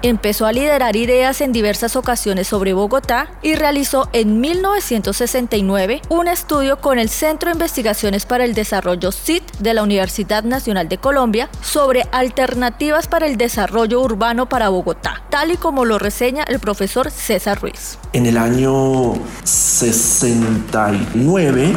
Empezó 0.05 0.45
a 0.45 0.53
liderar 0.53 0.95
ideas 0.97 1.41
en 1.41 1.53
diversas 1.53 1.97
ocasiones 1.97 2.49
sobre 2.49 2.75
Bogotá 2.75 3.31
y 3.41 3.55
realizó 3.55 4.11
en 4.13 4.39
1969 4.39 6.03
un 6.11 6.29
estudio 6.29 6.79
con 6.79 6.99
el 6.99 7.09
Centro 7.09 7.49
de 7.49 7.55
Investigaciones 7.55 8.27
para 8.27 8.45
el 8.45 8.53
Desarrollo 8.53 9.13
CIT 9.13 9.51
de 9.61 9.73
la 9.73 9.83
Universidad 9.83 10.45
Nacional 10.45 10.91
de 10.91 10.99
Colombia 10.99 11.49
sobre 11.63 12.03
alternativas 12.13 13.09
para 13.09 13.27
el 13.27 13.39
desarrollo 13.39 14.03
urbano 14.03 14.47
para 14.47 14.69
Bogotá, 14.69 15.23
tal 15.31 15.53
y 15.53 15.57
como 15.57 15.87
lo 15.87 15.99
reseña 15.99 16.45
el 16.49 16.59
profesor 16.59 17.11
César 17.11 17.63
Ruiz. 17.63 17.97
En 18.13 18.27
el 18.27 18.37
año 18.37 19.15
69 19.45 21.73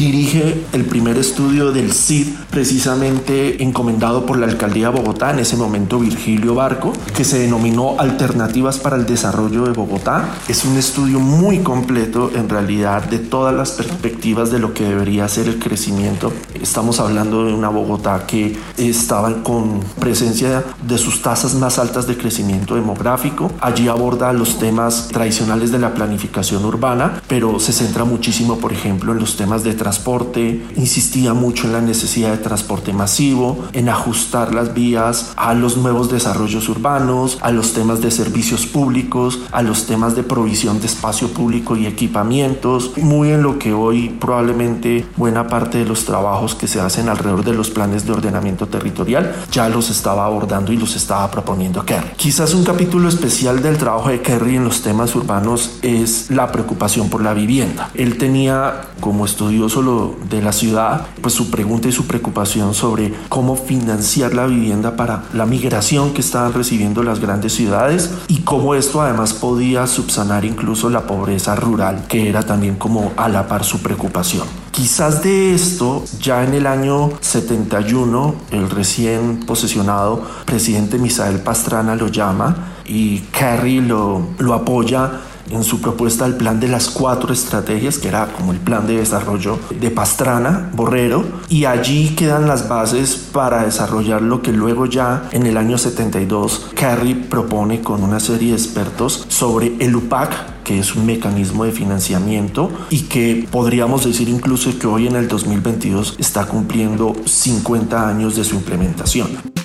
dirige 0.00 0.64
el 0.72 0.84
primer 0.84 1.18
estudio 1.18 1.72
del 1.72 1.92
CID, 1.92 2.28
precisamente 2.50 3.62
encomendado 3.62 4.26
por 4.26 4.38
la 4.38 4.46
alcaldía 4.46 4.90
de 4.90 5.00
Bogotá, 5.00 5.30
en 5.30 5.38
ese 5.38 5.56
momento 5.56 5.98
Virgilio 5.98 6.54
Barco, 6.54 6.92
que 7.14 7.24
se 7.24 7.38
denominó 7.38 7.96
Alternativas 7.98 8.78
para 8.78 8.96
el 8.96 9.06
Desarrollo 9.06 9.64
de 9.64 9.72
Bogotá. 9.72 10.36
Es 10.48 10.64
un 10.64 10.76
estudio 10.76 11.20
muy 11.20 11.60
completo 11.60 12.30
en 12.34 12.48
realidad 12.48 13.04
de 13.04 13.18
todas 13.18 13.54
las 13.54 13.70
perspectivas 13.72 14.50
de 14.50 14.58
lo 14.58 14.74
que 14.74 14.84
debería 14.84 15.28
ser 15.28 15.48
el 15.48 15.58
crecimiento. 15.58 16.32
Estamos 16.60 17.00
hablando 17.00 17.44
de 17.44 17.52
una 17.52 17.68
Bogotá 17.68 18.26
que 18.26 18.58
estaba 18.76 19.42
con 19.42 19.80
presencia 19.98 20.64
de 20.86 20.98
sus 20.98 21.22
tasas 21.22 21.54
más 21.54 21.78
altas 21.78 22.06
de 22.06 22.16
crecimiento 22.16 22.74
demográfico. 22.74 23.50
Allí 23.60 23.88
aborda 23.88 24.32
los 24.32 24.58
temas 24.58 25.08
tradicionales 25.08 25.70
de 25.70 25.78
la 25.78 25.94
planificación 25.94 26.64
urbana, 26.64 27.22
pero 27.28 27.60
se 27.60 27.72
centra 27.72 28.04
muchísimo, 28.04 28.58
por 28.58 28.72
ejemplo, 28.72 29.12
en 29.12 29.18
los 29.18 29.36
temas 29.36 29.62
de 29.62 29.74
transporte. 29.74 30.64
Insistía 30.76 31.34
mucho 31.34 31.66
en 31.66 31.72
la 31.72 31.80
necesidad 31.80 32.32
de 32.32 32.39
transporte 32.40 32.92
masivo, 32.92 33.64
en 33.72 33.88
ajustar 33.88 34.54
las 34.54 34.74
vías 34.74 35.32
a 35.36 35.54
los 35.54 35.76
nuevos 35.76 36.10
desarrollos 36.10 36.68
urbanos, 36.68 37.38
a 37.40 37.50
los 37.50 37.72
temas 37.72 38.00
de 38.00 38.10
servicios 38.10 38.66
públicos, 38.66 39.40
a 39.52 39.62
los 39.62 39.86
temas 39.86 40.16
de 40.16 40.22
provisión 40.22 40.80
de 40.80 40.86
espacio 40.86 41.28
público 41.28 41.76
y 41.76 41.86
equipamientos, 41.86 42.92
muy 42.96 43.30
en 43.30 43.42
lo 43.42 43.58
que 43.58 43.72
hoy 43.72 44.08
probablemente 44.08 45.06
buena 45.16 45.46
parte 45.48 45.78
de 45.78 45.84
los 45.84 46.04
trabajos 46.04 46.54
que 46.54 46.66
se 46.66 46.80
hacen 46.80 47.08
alrededor 47.08 47.44
de 47.44 47.54
los 47.54 47.70
planes 47.70 48.06
de 48.06 48.12
ordenamiento 48.12 48.66
territorial 48.66 49.34
ya 49.50 49.68
los 49.68 49.90
estaba 49.90 50.24
abordando 50.24 50.72
y 50.72 50.76
los 50.76 50.96
estaba 50.96 51.30
proponiendo 51.30 51.84
Kerry. 51.84 52.10
Quizás 52.16 52.54
un 52.54 52.64
capítulo 52.64 53.08
especial 53.08 53.62
del 53.62 53.78
trabajo 53.78 54.08
de 54.08 54.22
Kerry 54.22 54.56
en 54.56 54.64
los 54.64 54.82
temas 54.82 55.14
urbanos 55.14 55.78
es 55.82 56.30
la 56.30 56.50
preocupación 56.52 57.08
por 57.08 57.22
la 57.22 57.34
vivienda. 57.34 57.90
Él 57.94 58.18
tenía 58.18 58.88
como 59.00 59.24
estudioso 59.24 60.16
de 60.28 60.42
la 60.42 60.52
ciudad, 60.52 61.06
pues 61.20 61.34
su 61.34 61.50
pregunta 61.50 61.88
y 61.88 61.92
su 61.92 62.06
preocupación 62.06 62.29
sobre 62.74 63.12
cómo 63.28 63.56
financiar 63.56 64.34
la 64.34 64.46
vivienda 64.46 64.96
para 64.96 65.24
la 65.34 65.46
migración 65.46 66.12
que 66.12 66.20
estaban 66.20 66.52
recibiendo 66.52 67.02
las 67.02 67.20
grandes 67.20 67.52
ciudades 67.52 68.10
y 68.28 68.38
cómo 68.40 68.74
esto 68.74 69.00
además 69.00 69.34
podía 69.34 69.86
subsanar 69.86 70.44
incluso 70.44 70.90
la 70.90 71.06
pobreza 71.06 71.54
rural, 71.56 72.06
que 72.08 72.28
era 72.28 72.42
también 72.42 72.76
como 72.76 73.12
a 73.16 73.28
la 73.28 73.46
par 73.46 73.64
su 73.64 73.80
preocupación. 73.80 74.46
Quizás 74.70 75.22
de 75.22 75.54
esto, 75.54 76.04
ya 76.20 76.44
en 76.44 76.54
el 76.54 76.66
año 76.66 77.10
71, 77.20 78.34
el 78.50 78.70
recién 78.70 79.40
posesionado 79.40 80.22
presidente 80.46 80.98
Misael 80.98 81.40
Pastrana 81.40 81.96
lo 81.96 82.08
llama 82.08 82.56
y 82.86 83.18
Kerry 83.32 83.80
lo, 83.80 84.28
lo 84.38 84.54
apoya 84.54 85.20
en 85.50 85.64
su 85.64 85.80
propuesta 85.80 86.26
el 86.26 86.36
plan 86.36 86.60
de 86.60 86.68
las 86.68 86.88
cuatro 86.88 87.32
estrategias, 87.32 87.98
que 87.98 88.08
era 88.08 88.32
como 88.32 88.52
el 88.52 88.58
plan 88.58 88.86
de 88.86 88.96
desarrollo 88.98 89.58
de 89.78 89.90
Pastrana, 89.90 90.70
Borrero, 90.74 91.24
y 91.48 91.64
allí 91.64 92.10
quedan 92.10 92.46
las 92.46 92.68
bases 92.68 93.16
para 93.32 93.64
desarrollar 93.64 94.22
lo 94.22 94.42
que 94.42 94.52
luego 94.52 94.86
ya 94.86 95.28
en 95.32 95.46
el 95.46 95.56
año 95.56 95.78
72 95.78 96.70
Kerry 96.74 97.14
propone 97.14 97.80
con 97.80 98.02
una 98.02 98.20
serie 98.20 98.50
de 98.50 98.56
expertos 98.56 99.26
sobre 99.28 99.74
el 99.80 99.96
UPAC, 99.96 100.62
que 100.64 100.78
es 100.78 100.94
un 100.94 101.06
mecanismo 101.06 101.64
de 101.64 101.72
financiamiento 101.72 102.70
y 102.90 103.02
que 103.02 103.46
podríamos 103.50 104.04
decir 104.04 104.28
incluso 104.28 104.78
que 104.78 104.86
hoy 104.86 105.06
en 105.06 105.16
el 105.16 105.28
2022 105.28 106.16
está 106.18 106.46
cumpliendo 106.46 107.14
50 107.24 108.08
años 108.08 108.36
de 108.36 108.44
su 108.44 108.54
implementación. 108.54 109.59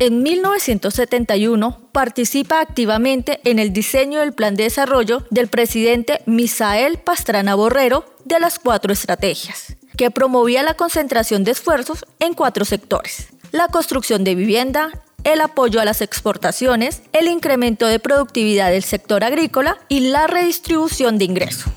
En 0.00 0.22
1971 0.22 1.80
participa 1.90 2.60
activamente 2.60 3.40
en 3.42 3.58
el 3.58 3.72
diseño 3.72 4.20
del 4.20 4.32
plan 4.32 4.54
de 4.54 4.62
desarrollo 4.62 5.24
del 5.30 5.48
presidente 5.48 6.22
Misael 6.24 6.98
Pastrana 6.98 7.56
Borrero 7.56 8.04
de 8.24 8.38
las 8.38 8.60
cuatro 8.60 8.92
estrategias, 8.92 9.76
que 9.96 10.12
promovía 10.12 10.62
la 10.62 10.74
concentración 10.74 11.42
de 11.42 11.50
esfuerzos 11.50 12.06
en 12.20 12.34
cuatro 12.34 12.64
sectores. 12.64 13.30
La 13.50 13.66
construcción 13.66 14.22
de 14.22 14.36
vivienda, 14.36 15.02
el 15.24 15.40
apoyo 15.40 15.80
a 15.80 15.84
las 15.84 16.00
exportaciones, 16.00 17.02
el 17.12 17.26
incremento 17.26 17.86
de 17.86 17.98
productividad 17.98 18.70
del 18.70 18.84
sector 18.84 19.24
agrícola 19.24 19.78
y 19.88 20.10
la 20.10 20.28
redistribución 20.28 21.18
de 21.18 21.24
ingresos. 21.24 21.72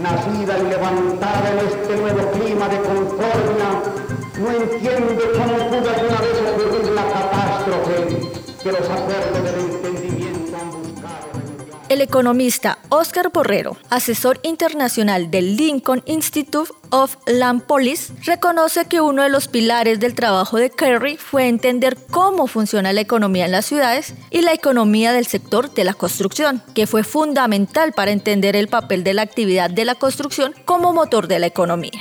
Nacida 0.00 0.58
y 0.58 0.68
levantada 0.68 1.50
en 1.50 1.58
este 1.66 1.96
nuevo 1.96 2.30
clima 2.32 2.68
de 2.68 2.80
concordia, 2.80 3.68
no 4.38 4.50
entiende 4.50 5.30
cómo 5.32 5.70
pudo 5.70 5.90
alguna 5.90 6.20
vez 6.20 6.36
ocurrir 6.52 6.92
la 6.92 7.04
catástrofe 7.04 7.96
que 8.62 8.72
los 8.72 8.90
acuerdos 8.90 9.42
del 9.44 9.60
entendimiento. 9.60 10.45
El 11.88 12.00
economista 12.00 12.80
Oscar 12.88 13.30
Borrero, 13.32 13.76
asesor 13.90 14.40
internacional 14.42 15.30
del 15.30 15.56
Lincoln 15.56 16.02
Institute 16.06 16.72
of 16.90 17.16
Land 17.26 17.62
Policy, 17.62 18.12
reconoce 18.24 18.86
que 18.86 19.00
uno 19.00 19.22
de 19.22 19.28
los 19.28 19.46
pilares 19.46 20.00
del 20.00 20.16
trabajo 20.16 20.56
de 20.56 20.70
Kerry 20.70 21.16
fue 21.16 21.46
entender 21.46 21.96
cómo 22.10 22.48
funciona 22.48 22.92
la 22.92 23.02
economía 23.02 23.44
en 23.44 23.52
las 23.52 23.66
ciudades 23.66 24.14
y 24.30 24.42
la 24.42 24.52
economía 24.52 25.12
del 25.12 25.26
sector 25.26 25.72
de 25.74 25.84
la 25.84 25.94
construcción, 25.94 26.60
que 26.74 26.88
fue 26.88 27.04
fundamental 27.04 27.92
para 27.92 28.10
entender 28.10 28.56
el 28.56 28.66
papel 28.66 29.04
de 29.04 29.14
la 29.14 29.22
actividad 29.22 29.70
de 29.70 29.84
la 29.84 29.94
construcción 29.94 30.56
como 30.64 30.92
motor 30.92 31.28
de 31.28 31.38
la 31.38 31.46
economía. 31.46 32.00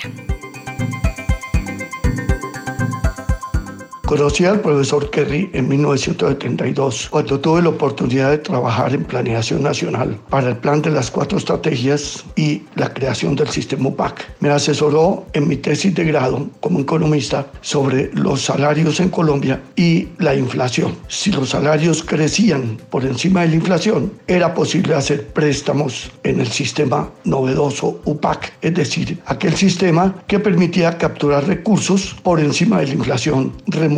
Conocí 4.05 4.45
al 4.45 4.61
profesor 4.61 5.09
Kerry 5.09 5.49
en 5.53 5.67
1972, 5.67 7.07
cuando 7.09 7.39
tuve 7.39 7.63
la 7.63 7.69
oportunidad 7.69 8.29
de 8.29 8.37
trabajar 8.37 8.93
en 8.93 9.03
planeación 9.03 9.63
nacional 9.63 10.19
para 10.29 10.49
el 10.49 10.57
plan 10.57 10.79
de 10.83 10.91
las 10.91 11.09
cuatro 11.09 11.39
estrategias 11.39 12.23
y 12.35 12.61
la 12.75 12.93
creación 12.93 13.35
del 13.35 13.49
sistema 13.49 13.89
UPAC. 13.89 14.35
Me 14.41 14.49
asesoró 14.49 15.25
en 15.33 15.47
mi 15.47 15.57
tesis 15.57 15.95
de 15.95 16.03
grado 16.03 16.47
como 16.59 16.81
economista 16.81 17.47
sobre 17.61 18.11
los 18.13 18.43
salarios 18.43 18.99
en 18.99 19.09
Colombia 19.09 19.63
y 19.75 20.09
la 20.19 20.35
inflación. 20.35 20.95
Si 21.07 21.31
los 21.31 21.49
salarios 21.49 22.03
crecían 22.03 22.77
por 22.91 23.05
encima 23.05 23.41
de 23.41 23.47
la 23.47 23.55
inflación, 23.55 24.13
era 24.27 24.53
posible 24.53 24.93
hacer 24.93 25.29
préstamos 25.29 26.11
en 26.23 26.41
el 26.41 26.47
sistema 26.47 27.09
novedoso 27.23 28.01
UPAC, 28.05 28.53
es 28.61 28.75
decir, 28.75 29.19
aquel 29.25 29.55
sistema 29.55 30.13
que 30.27 30.39
permitía 30.39 30.95
capturar 30.99 31.47
recursos 31.47 32.15
por 32.21 32.39
encima 32.39 32.81
de 32.81 32.87
la 32.87 32.93
inflación 32.93 33.51
remunerando 33.65 33.94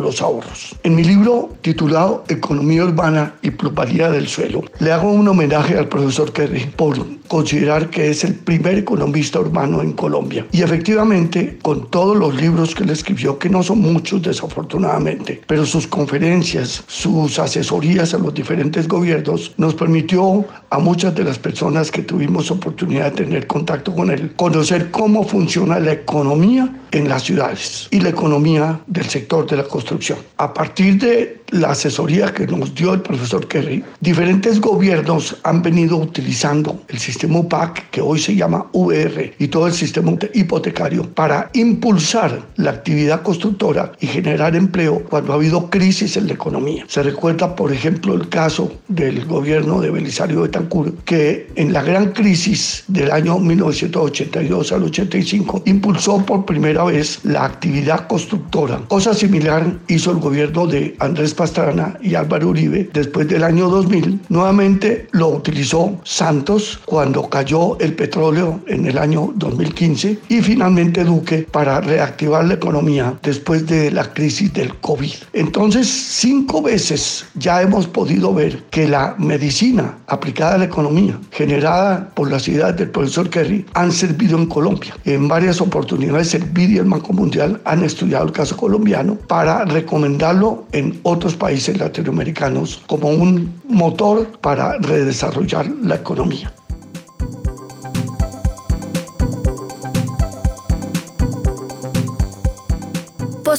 los 0.00 0.22
ahorros. 0.22 0.76
En 0.82 0.94
mi 0.94 1.04
libro 1.04 1.50
titulado 1.60 2.24
Economía 2.28 2.84
Urbana 2.84 3.34
y 3.42 3.50
Plusvalía 3.50 4.10
del 4.10 4.28
Suelo, 4.28 4.62
le 4.78 4.92
hago 4.92 5.10
un 5.10 5.28
homenaje 5.28 5.76
al 5.76 5.88
profesor 5.88 6.32
Kerry 6.32 6.72
por 6.76 6.98
considerar 7.32 7.88
que 7.88 8.10
es 8.10 8.24
el 8.24 8.34
primer 8.34 8.76
economista 8.76 9.40
urbano 9.40 9.80
en 9.80 9.92
Colombia. 9.92 10.46
Y 10.52 10.60
efectivamente, 10.60 11.56
con 11.62 11.88
todos 11.88 12.14
los 12.14 12.34
libros 12.34 12.74
que 12.74 12.82
él 12.82 12.90
escribió, 12.90 13.38
que 13.38 13.48
no 13.48 13.62
son 13.62 13.78
muchos 13.78 14.20
desafortunadamente, 14.20 15.40
pero 15.46 15.64
sus 15.64 15.86
conferencias, 15.86 16.84
sus 16.88 17.38
asesorías 17.38 18.12
a 18.12 18.18
los 18.18 18.34
diferentes 18.34 18.86
gobiernos, 18.86 19.54
nos 19.56 19.74
permitió 19.74 20.44
a 20.68 20.78
muchas 20.78 21.14
de 21.14 21.24
las 21.24 21.38
personas 21.38 21.90
que 21.90 22.02
tuvimos 22.02 22.50
oportunidad 22.50 23.06
de 23.12 23.24
tener 23.24 23.46
contacto 23.46 23.94
con 23.94 24.10
él, 24.10 24.34
conocer 24.36 24.90
cómo 24.90 25.24
funciona 25.24 25.80
la 25.80 25.92
economía 25.92 26.70
en 26.90 27.08
las 27.08 27.22
ciudades 27.22 27.88
y 27.90 28.00
la 28.00 28.10
economía 28.10 28.78
del 28.86 29.06
sector 29.06 29.46
de 29.46 29.56
la 29.56 29.64
construcción. 29.64 30.18
A 30.36 30.52
partir 30.52 30.98
de 30.98 31.42
la 31.52 31.70
asesoría 31.70 32.32
que 32.32 32.46
nos 32.46 32.74
dio 32.74 32.94
el 32.94 33.02
profesor 33.02 33.46
Kerry, 33.46 33.84
diferentes 34.00 34.60
gobiernos 34.60 35.36
han 35.44 35.62
venido 35.62 35.96
utilizando 35.96 36.82
el 36.88 36.98
sistema 36.98 37.21
UPAC, 37.30 37.90
que 37.90 38.00
hoy 38.00 38.18
se 38.18 38.34
llama 38.34 38.66
VR, 38.72 39.34
y 39.38 39.48
todo 39.48 39.66
el 39.66 39.72
sistema 39.72 40.12
hipotecario 40.34 41.08
para 41.14 41.50
impulsar 41.54 42.42
la 42.56 42.70
actividad 42.70 43.22
constructora 43.22 43.92
y 44.00 44.06
generar 44.06 44.56
empleo 44.56 45.02
cuando 45.08 45.32
ha 45.32 45.36
habido 45.36 45.70
crisis 45.70 46.16
en 46.16 46.26
la 46.26 46.34
economía. 46.34 46.84
Se 46.88 47.02
recuerda, 47.02 47.54
por 47.54 47.72
ejemplo, 47.72 48.14
el 48.14 48.28
caso 48.28 48.72
del 48.88 49.24
gobierno 49.26 49.80
de 49.80 49.90
Belisario 49.90 50.42
Betancourt, 50.42 51.04
que 51.04 51.48
en 51.56 51.72
la 51.72 51.82
gran 51.82 52.12
crisis 52.12 52.84
del 52.88 53.10
año 53.10 53.38
1982 53.38 54.72
al 54.72 54.84
85 54.84 55.62
impulsó 55.66 56.24
por 56.24 56.44
primera 56.44 56.84
vez 56.84 57.20
la 57.24 57.44
actividad 57.44 58.06
constructora. 58.06 58.80
Cosa 58.88 59.14
similar 59.14 59.78
hizo 59.88 60.10
el 60.10 60.18
gobierno 60.18 60.66
de 60.66 60.96
Andrés 60.98 61.34
Pastrana 61.34 61.98
y 62.02 62.14
Álvaro 62.14 62.48
Uribe 62.48 62.90
después 62.92 63.28
del 63.28 63.44
año 63.44 63.68
2000. 63.68 64.20
Nuevamente 64.28 65.06
lo 65.12 65.28
utilizó 65.28 66.00
Santos 66.04 66.80
cuando 66.84 67.01
cayó 67.30 67.78
el 67.80 67.94
petróleo 67.94 68.60
en 68.66 68.86
el 68.86 68.96
año 68.98 69.32
2015 69.34 70.18
y 70.28 70.40
finalmente 70.40 71.04
Duque 71.04 71.46
para 71.50 71.80
reactivar 71.80 72.44
la 72.44 72.54
economía 72.54 73.18
después 73.22 73.66
de 73.66 73.90
la 73.90 74.12
crisis 74.12 74.52
del 74.52 74.74
COVID. 74.76 75.12
Entonces, 75.32 75.88
cinco 75.88 76.62
veces 76.62 77.24
ya 77.34 77.62
hemos 77.62 77.86
podido 77.86 78.32
ver 78.32 78.62
que 78.70 78.86
la 78.86 79.14
medicina 79.18 79.98
aplicada 80.06 80.54
a 80.54 80.58
la 80.58 80.64
economía 80.66 81.18
generada 81.32 82.10
por 82.14 82.30
las 82.30 82.46
ideas 82.46 82.76
del 82.76 82.90
profesor 82.90 83.28
Kerry 83.28 83.66
han 83.74 83.90
servido 83.90 84.38
en 84.38 84.46
Colombia. 84.46 84.94
En 85.04 85.26
varias 85.26 85.60
oportunidades 85.60 86.34
el 86.34 86.44
BID 86.44 86.70
y 86.70 86.78
el 86.78 86.84
Banco 86.84 87.12
Mundial 87.12 87.60
han 87.64 87.82
estudiado 87.82 88.26
el 88.26 88.32
caso 88.32 88.56
colombiano 88.56 89.16
para 89.26 89.64
recomendarlo 89.64 90.66
en 90.72 91.00
otros 91.02 91.34
países 91.34 91.78
latinoamericanos 91.78 92.82
como 92.86 93.08
un 93.08 93.60
motor 93.68 94.30
para 94.40 94.78
redesarrollar 94.78 95.66
la 95.82 95.96
economía. 95.96 96.52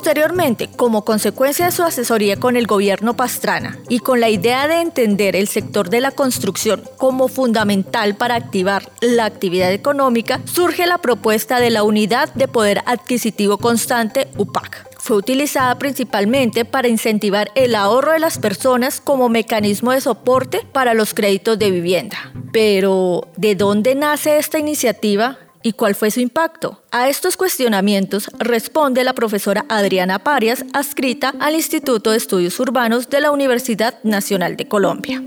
Posteriormente, 0.03 0.67
como 0.67 1.05
consecuencia 1.05 1.67
de 1.67 1.71
su 1.71 1.81
asesoría 1.81 2.35
con 2.35 2.57
el 2.57 2.67
gobierno 2.67 3.15
Pastrana 3.15 3.79
y 3.87 3.99
con 3.99 4.19
la 4.19 4.29
idea 4.29 4.67
de 4.67 4.81
entender 4.81 5.33
el 5.33 5.47
sector 5.47 5.89
de 5.89 6.01
la 6.01 6.11
construcción 6.11 6.83
como 6.97 7.29
fundamental 7.29 8.13
para 8.13 8.35
activar 8.35 8.83
la 8.99 9.23
actividad 9.23 9.71
económica, 9.71 10.41
surge 10.43 10.87
la 10.87 10.97
propuesta 10.97 11.61
de 11.61 11.69
la 11.69 11.83
Unidad 11.83 12.33
de 12.33 12.49
Poder 12.49 12.81
Adquisitivo 12.85 13.57
Constante 13.59 14.27
UPAC 14.35 14.89
fue 15.03 15.17
utilizada 15.17 15.77
principalmente 15.79 16.63
para 16.63 16.87
incentivar 16.87 17.51
el 17.55 17.75
ahorro 17.75 18.13
de 18.13 18.19
las 18.19 18.37
personas 18.37 19.01
como 19.01 19.27
mecanismo 19.27 19.91
de 19.91 19.99
soporte 19.99 20.61
para 20.71 20.93
los 20.93 21.13
créditos 21.13 21.59
de 21.59 21.71
vivienda. 21.71 22.31
Pero, 22.53 23.27
¿de 23.35 23.55
dónde 23.55 23.95
nace 23.95 24.37
esta 24.37 24.59
iniciativa? 24.59 25.39
¿Y 25.63 25.73
cuál 25.73 25.95
fue 25.95 26.11
su 26.11 26.19
impacto? 26.19 26.81
A 26.91 27.07
estos 27.07 27.37
cuestionamientos 27.37 28.29
responde 28.37 29.03
la 29.05 29.13
profesora 29.13 29.65
Adriana 29.69 30.19
Parias, 30.19 30.65
adscrita 30.73 31.33
al 31.39 31.55
Instituto 31.55 32.11
de 32.11 32.17
Estudios 32.17 32.59
Urbanos 32.59 33.09
de 33.09 33.21
la 33.21 33.31
Universidad 33.31 33.95
Nacional 34.03 34.57
de 34.57 34.67
Colombia 34.67 35.23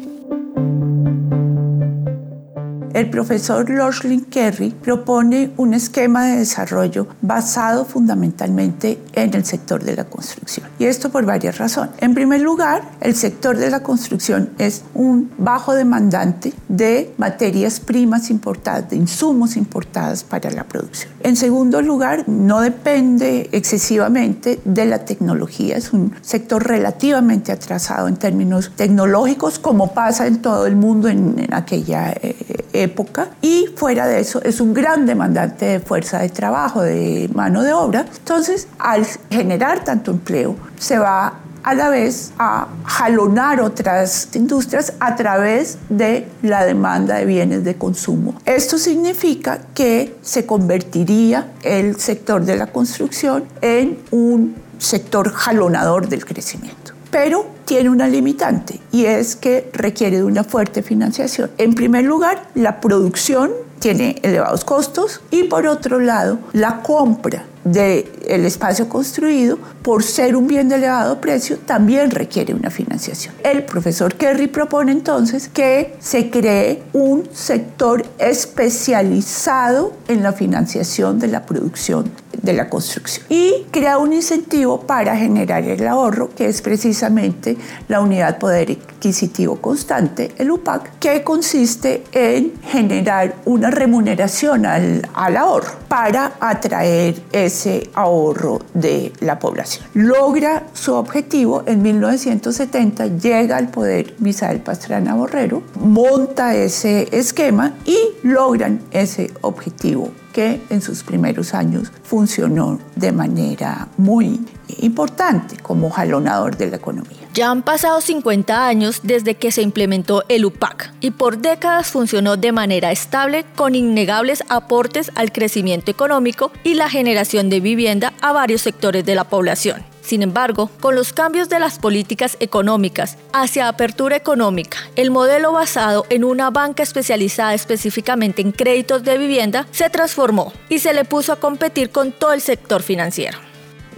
el 2.96 3.11
profesor 3.11 3.68
Lochlin 3.68 4.24
Kerry 4.24 4.70
propone 4.70 5.50
un 5.59 5.74
esquema 5.74 6.24
de 6.24 6.38
desarrollo 6.38 7.06
basado 7.20 7.85
fundamentalmente 7.85 8.98
en 9.12 9.35
el 9.35 9.44
sector 9.44 9.85
de 9.85 9.94
la 9.94 10.04
construcción. 10.04 10.66
Y 10.78 10.87
esto 10.87 11.11
por 11.11 11.26
varias 11.26 11.59
razones. 11.59 11.94
En 11.98 12.14
primer 12.14 12.40
lugar, 12.40 12.80
el 13.02 13.14
sector 13.14 13.59
de 13.59 13.68
la 13.68 13.82
construcción 13.82 14.48
es 14.56 14.82
un 14.94 15.30
bajo 15.37 15.74
demandante 15.74 16.54
de 16.68 17.12
materias 17.18 17.80
primas 17.80 18.30
importadas, 18.30 18.88
de 18.88 18.96
insumos 18.96 19.59
importados 19.59 20.24
para 20.24 20.50
la 20.50 20.64
producción. 20.64 21.12
En 21.22 21.37
segundo 21.37 21.82
lugar, 21.82 22.26
no 22.26 22.62
depende 22.62 23.50
excesivamente 23.52 24.59
de 24.64 24.87
la 24.87 25.04
tecnología. 25.04 25.76
Es 25.76 25.92
un 25.92 26.14
sector 26.22 26.66
relativamente 26.66 27.52
atrasado 27.52 28.09
en 28.09 28.16
términos 28.16 28.72
tecnológicos, 28.74 29.59
como 29.59 29.92
pasa 29.92 30.26
en 30.26 30.40
todo 30.40 30.66
el 30.66 30.76
mundo 30.76 31.09
en, 31.09 31.46
aquella 31.52 32.12
eh, 32.22 32.86
época 32.87 33.29
y 33.42 33.66
fuera 33.77 34.07
de 34.07 34.20
eso 34.20 34.42
es 34.42 34.61
un 34.61 34.75
gran 34.75 35.07
demandante 35.07 35.66
de 35.66 35.81
fuerza 35.81 36.18
de 36.18 36.29
trabajo, 36.29 36.83
de 36.83 37.31
mano 37.35 37.62
de 37.62 37.72
obra. 37.72 38.07
Entonces, 38.18 38.68
al 38.79 39.07
generar 39.31 39.85
tanto 39.85 40.11
empleo, 40.11 40.57
se 40.79 40.99
va 40.99 41.40
a 41.66 41.75
la 41.75 41.88
vez 41.88 42.33
a 42.38 42.68
jalonar 42.85 43.61
otras 43.61 44.29
industrias 44.35 44.92
a 45.01 45.16
través 45.16 45.79
de 45.88 46.29
la 46.42 46.64
demanda 46.64 47.16
de 47.16 47.25
bienes 47.25 47.64
de 47.64 47.75
consumo. 47.75 48.37
Esto 48.44 48.79
significa 48.79 49.61
que 49.75 50.16
se 50.22 50.46
convertiría 50.46 51.51
el 51.64 51.96
sector 51.96 52.44
de 52.44 52.55
la 52.55 52.68
construcción 52.68 53.44
en 53.62 53.99
un 54.12 54.55
sector 54.79 55.33
jalonador 55.33 56.09
del 56.09 56.25
crecimiento. 56.25 56.92
Pero 57.11 57.56
tiene 57.66 57.90
una 57.90 58.09
limitante 58.09 58.81
y 58.92 59.05
es 59.05 59.37
que 59.37 59.68
requiere 59.74 60.18
de 60.18 60.24
una 60.24 60.44
fuerte 60.44 60.83
financiación. 60.83 61.50
En 61.59 61.74
primer 61.74 62.05
lugar, 62.05 62.48
la 62.55 62.81
producción 62.81 63.50
tiene 63.79 64.18
elevados 64.22 64.64
costos 64.64 65.20
y 65.31 65.44
por 65.44 65.66
otro 65.66 66.00
lado, 66.00 66.38
la 66.52 66.83
compra 66.83 67.44
del 67.64 68.46
espacio 68.46 68.88
construido, 68.88 69.59
por 69.83 70.05
ser 70.05 70.37
un 70.37 70.46
bien 70.46 70.68
de 70.68 70.76
elevado 70.76 71.20
precio, 71.20 71.59
también 71.59 72.11
requiere 72.11 72.55
una 72.55 72.70
financiación. 72.70 73.35
El 73.42 73.64
profesor 73.64 74.14
Kerry 74.14 74.46
propone 74.46 74.92
entonces 74.92 75.48
que 75.48 75.96
se 75.98 76.31
cree 76.31 76.85
un 76.92 77.29
sector 77.33 78.05
especializado 78.18 79.92
en 80.07 80.22
la 80.22 80.33
financiación 80.33 81.18
de 81.18 81.26
la 81.29 81.44
producción 81.44 82.11
de 82.46 82.54
la 82.54 82.70
construcción 82.70 83.26
y 83.28 83.66
crea 83.70 83.98
un 83.98 84.14
incentivo 84.14 84.80
para 84.80 85.14
generar 85.16 85.64
el 85.64 85.87
ahorro, 85.87 86.30
que 86.35 86.46
es 86.46 86.62
precisamente 86.62 87.56
la 87.88 88.00
unidad 88.00 88.38
poder 88.38 88.70
adquisitivo 88.70 89.56
constante, 89.56 90.32
el 90.38 90.50
UPAC, 90.50 90.98
que 90.98 91.22
consiste 91.22 92.04
en 92.12 92.54
generar 92.62 93.37
una 93.44 93.70
remuneración 93.70 94.66
al, 94.66 95.09
al 95.14 95.37
ahorro 95.37 95.72
para 95.88 96.32
atraer 96.40 97.22
ese 97.32 97.90
ahorro 97.94 98.61
de 98.74 99.12
la 99.20 99.38
población. 99.38 99.87
Logra 99.94 100.64
su 100.72 100.94
objetivo 100.94 101.62
en 101.66 101.82
1970, 101.82 103.18
llega 103.18 103.56
al 103.56 103.68
poder 103.68 104.14
Misael 104.18 104.61
Pastrana 104.61 105.14
Borrero, 105.14 105.62
monta 105.80 106.54
ese 106.54 107.09
esquema 107.12 107.74
y 107.85 107.98
logran 108.22 108.80
ese 108.90 109.30
objetivo 109.42 110.11
que 110.37 110.61
en 110.68 110.83
sus 110.83 111.03
primeros 111.03 111.55
años 111.55 111.90
funcionó 112.03 112.79
de 112.94 113.11
manera 113.11 113.88
muy 113.96 114.38
importante 114.81 115.57
como 115.57 115.88
jalonador 115.88 116.59
de 116.59 116.68
la 116.68 116.77
economía. 116.77 117.16
Ya 117.33 117.51
han 117.51 117.62
pasado 117.62 118.03
50 118.03 118.66
años 118.66 119.01
desde 119.03 119.37
que 119.37 119.51
se 119.51 119.62
implementó 119.62 120.25
el 120.29 120.44
UPAC 120.44 120.92
y 121.01 121.12
por 121.12 121.38
décadas 121.38 121.87
funcionó 121.87 122.37
de 122.37 122.53
manera 122.53 122.92
estable 122.92 123.46
con 123.57 123.75
innegables 123.75 124.44
aportes 124.51 125.11
al 125.14 125.33
crecimiento 125.33 125.90
económico 125.90 126.53
y 126.64 126.75
la 126.75 126.90
generación 126.90 127.49
de 127.49 127.61
vivienda 127.61 128.12
a 128.20 128.33
varios 128.33 128.61
sectores 128.61 129.07
de 129.07 129.14
la 129.14 129.25
población. 129.25 129.95
Sin 130.07 130.23
embargo, 130.23 130.71
con 130.79 130.95
los 130.95 131.12
cambios 131.12 131.49
de 131.49 131.59
las 131.59 131.81
políticas 131.81 132.37
económicas 132.38 133.19
hacia 133.33 133.66
apertura 133.66 134.14
económica, 134.14 134.79
el 134.95 135.11
modelo 135.11 135.51
basado 135.51 136.07
en 136.11 136.23
una 136.23 136.51
banca 136.51 136.85
especializada 136.85 137.55
específicamente 137.55 138.40
en 138.40 138.53
créditos 138.53 139.03
de 139.03 139.19
vivienda 139.19 139.66
se 139.73 139.90
transformó 139.90 140.53
y 140.69 140.79
se 140.79 140.95
le 140.95 141.05
puso 141.05 141.33
a 141.33 141.40
competir 141.40 141.90
con 141.90 142.12
todo 142.12 142.33
el 142.33 142.40
sector 142.40 142.85
financiero. 142.85 143.38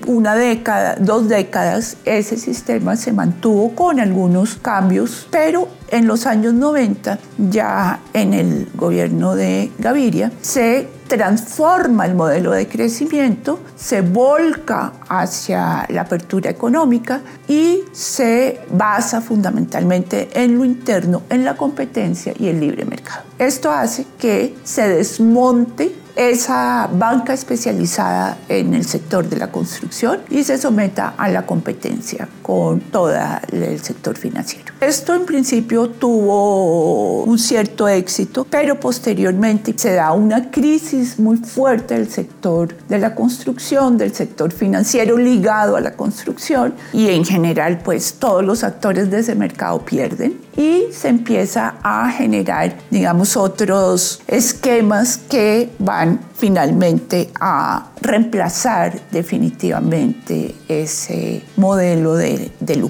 Una 0.07 0.35
década, 0.35 0.97
dos 0.99 1.29
décadas, 1.29 1.99
ese 2.07 2.39
sistema 2.39 2.97
se 2.97 3.13
mantuvo 3.13 3.75
con 3.75 4.01
algunos 4.01 4.55
cambios, 4.55 5.27
pero 5.31 5.69
en 5.91 6.07
los 6.07 6.25
años 6.25 6.55
90, 6.55 7.19
ya 7.51 8.01
en 8.15 8.33
el 8.33 8.71
gobierno 8.75 9.35
de 9.35 9.71
Gaviria, 9.79 10.33
se 10.41 10.89
transforma 11.09 12.07
el 12.07 12.15
modelo 12.15 12.53
de 12.53 12.69
crecimiento, 12.69 13.61
se 13.77 14.03
volca 14.03 14.93
hacia 15.09 15.87
la 15.89 16.03
apertura 16.03 16.51
económica 16.51 17.21
y 17.49 17.85
se 17.93 18.61
basa 18.71 19.21
fundamentalmente 19.21 20.29
en 20.35 20.59
lo 20.59 20.65
interno, 20.65 21.23
en 21.31 21.45
la 21.45 21.57
competencia 21.57 22.35
y 22.39 22.49
el 22.49 22.61
libre 22.61 22.85
mercado. 22.85 23.28
Esto 23.39 23.71
hace 23.71 24.05
que 24.19 24.57
se 24.65 24.89
desmonte 24.89 25.95
esa 26.19 26.91
banca 26.93 27.33
especializada 27.33 28.39
en 28.49 28.75
el 28.75 28.85
sector 28.85 29.29
de 29.29 29.37
la 29.37 29.53
construcción 29.53 30.19
y 30.29 30.43
se 30.43 30.59
someta 30.59 31.15
a 31.17 31.29
la 31.29 31.47
competencia 31.47 32.29
con 32.43 32.81
todo 32.81 33.13
el 33.53 33.79
sector 33.81 34.19
financiero. 34.19 34.75
Esto 34.81 35.15
en 35.15 35.25
principio 35.25 35.91
tuvo 35.91 37.23
un 37.23 37.39
cierto 37.39 37.87
éxito, 37.87 38.45
pero 38.51 38.81
posteriormente 38.81 39.75
se 39.77 39.93
da 39.95 40.13
una 40.13 40.51
crisis 40.51 41.21
muy 41.21 41.37
fuerte 41.37 41.95
del 41.95 42.11
sector 42.11 42.77
de 42.89 42.99
la 42.99 43.15
construcción, 43.15 43.97
del 43.97 44.13
sector 44.13 44.53
financiero 44.53 45.17
ligado 45.17 45.77
a 45.77 45.81
la 45.81 45.93
construcción 45.93 46.75
y 46.93 47.11
en 47.11 47.25
general 47.25 47.79
pues 47.85 48.15
todos 48.15 48.45
los 48.45 48.65
actores 48.65 49.09
de 49.09 49.21
ese 49.21 49.37
mercado 49.37 49.85
pierden 49.85 50.41
y 50.57 50.87
se 50.93 51.09
empieza 51.09 51.77
a 51.85 52.11
generar 52.11 52.77
digamos 52.91 53.28
otros 53.37 54.21
esquemas 54.27 55.19
que 55.19 55.71
van 55.79 56.21
finalmente 56.37 57.31
a 57.41 57.91
reemplazar 58.01 59.01
definitivamente 59.11 60.55
ese 60.69 61.43
modelo 61.57 62.15
de, 62.15 62.51
del. 62.61 62.89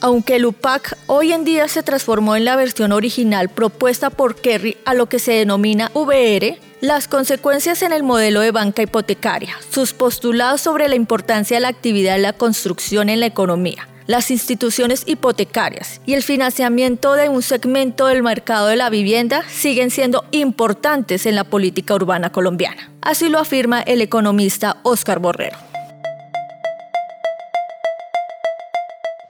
Aunque 0.00 0.36
el 0.36 0.46
UPAC 0.46 0.96
hoy 1.06 1.32
en 1.32 1.44
día 1.44 1.68
se 1.68 1.82
transformó 1.82 2.36
en 2.36 2.44
la 2.44 2.56
versión 2.56 2.92
original 2.92 3.48
propuesta 3.48 4.10
por 4.10 4.36
Kerry 4.36 4.76
a 4.84 4.94
lo 4.94 5.08
que 5.08 5.18
se 5.18 5.32
denomina 5.32 5.90
VR, 5.94 6.58
las 6.80 7.08
consecuencias 7.08 7.82
en 7.82 7.92
el 7.92 8.04
modelo 8.04 8.40
de 8.40 8.52
banca 8.52 8.82
hipotecaria, 8.82 9.56
sus 9.70 9.92
postulados 9.92 10.60
sobre 10.60 10.88
la 10.88 10.94
importancia 10.94 11.56
de 11.56 11.62
la 11.62 11.68
actividad 11.68 12.14
de 12.14 12.22
la 12.22 12.32
construcción 12.32 13.08
en 13.08 13.20
la 13.20 13.26
economía, 13.26 13.88
las 14.08 14.30
instituciones 14.30 15.02
hipotecarias 15.06 16.00
y 16.06 16.14
el 16.14 16.22
financiamiento 16.22 17.12
de 17.12 17.28
un 17.28 17.42
segmento 17.42 18.06
del 18.06 18.22
mercado 18.22 18.66
de 18.66 18.74
la 18.74 18.88
vivienda 18.88 19.44
siguen 19.48 19.90
siendo 19.90 20.24
importantes 20.32 21.26
en 21.26 21.36
la 21.36 21.44
política 21.44 21.94
urbana 21.94 22.32
colombiana. 22.32 22.90
Así 23.02 23.28
lo 23.28 23.38
afirma 23.38 23.82
el 23.82 24.00
economista 24.00 24.78
Óscar 24.82 25.18
Borrero. 25.18 25.58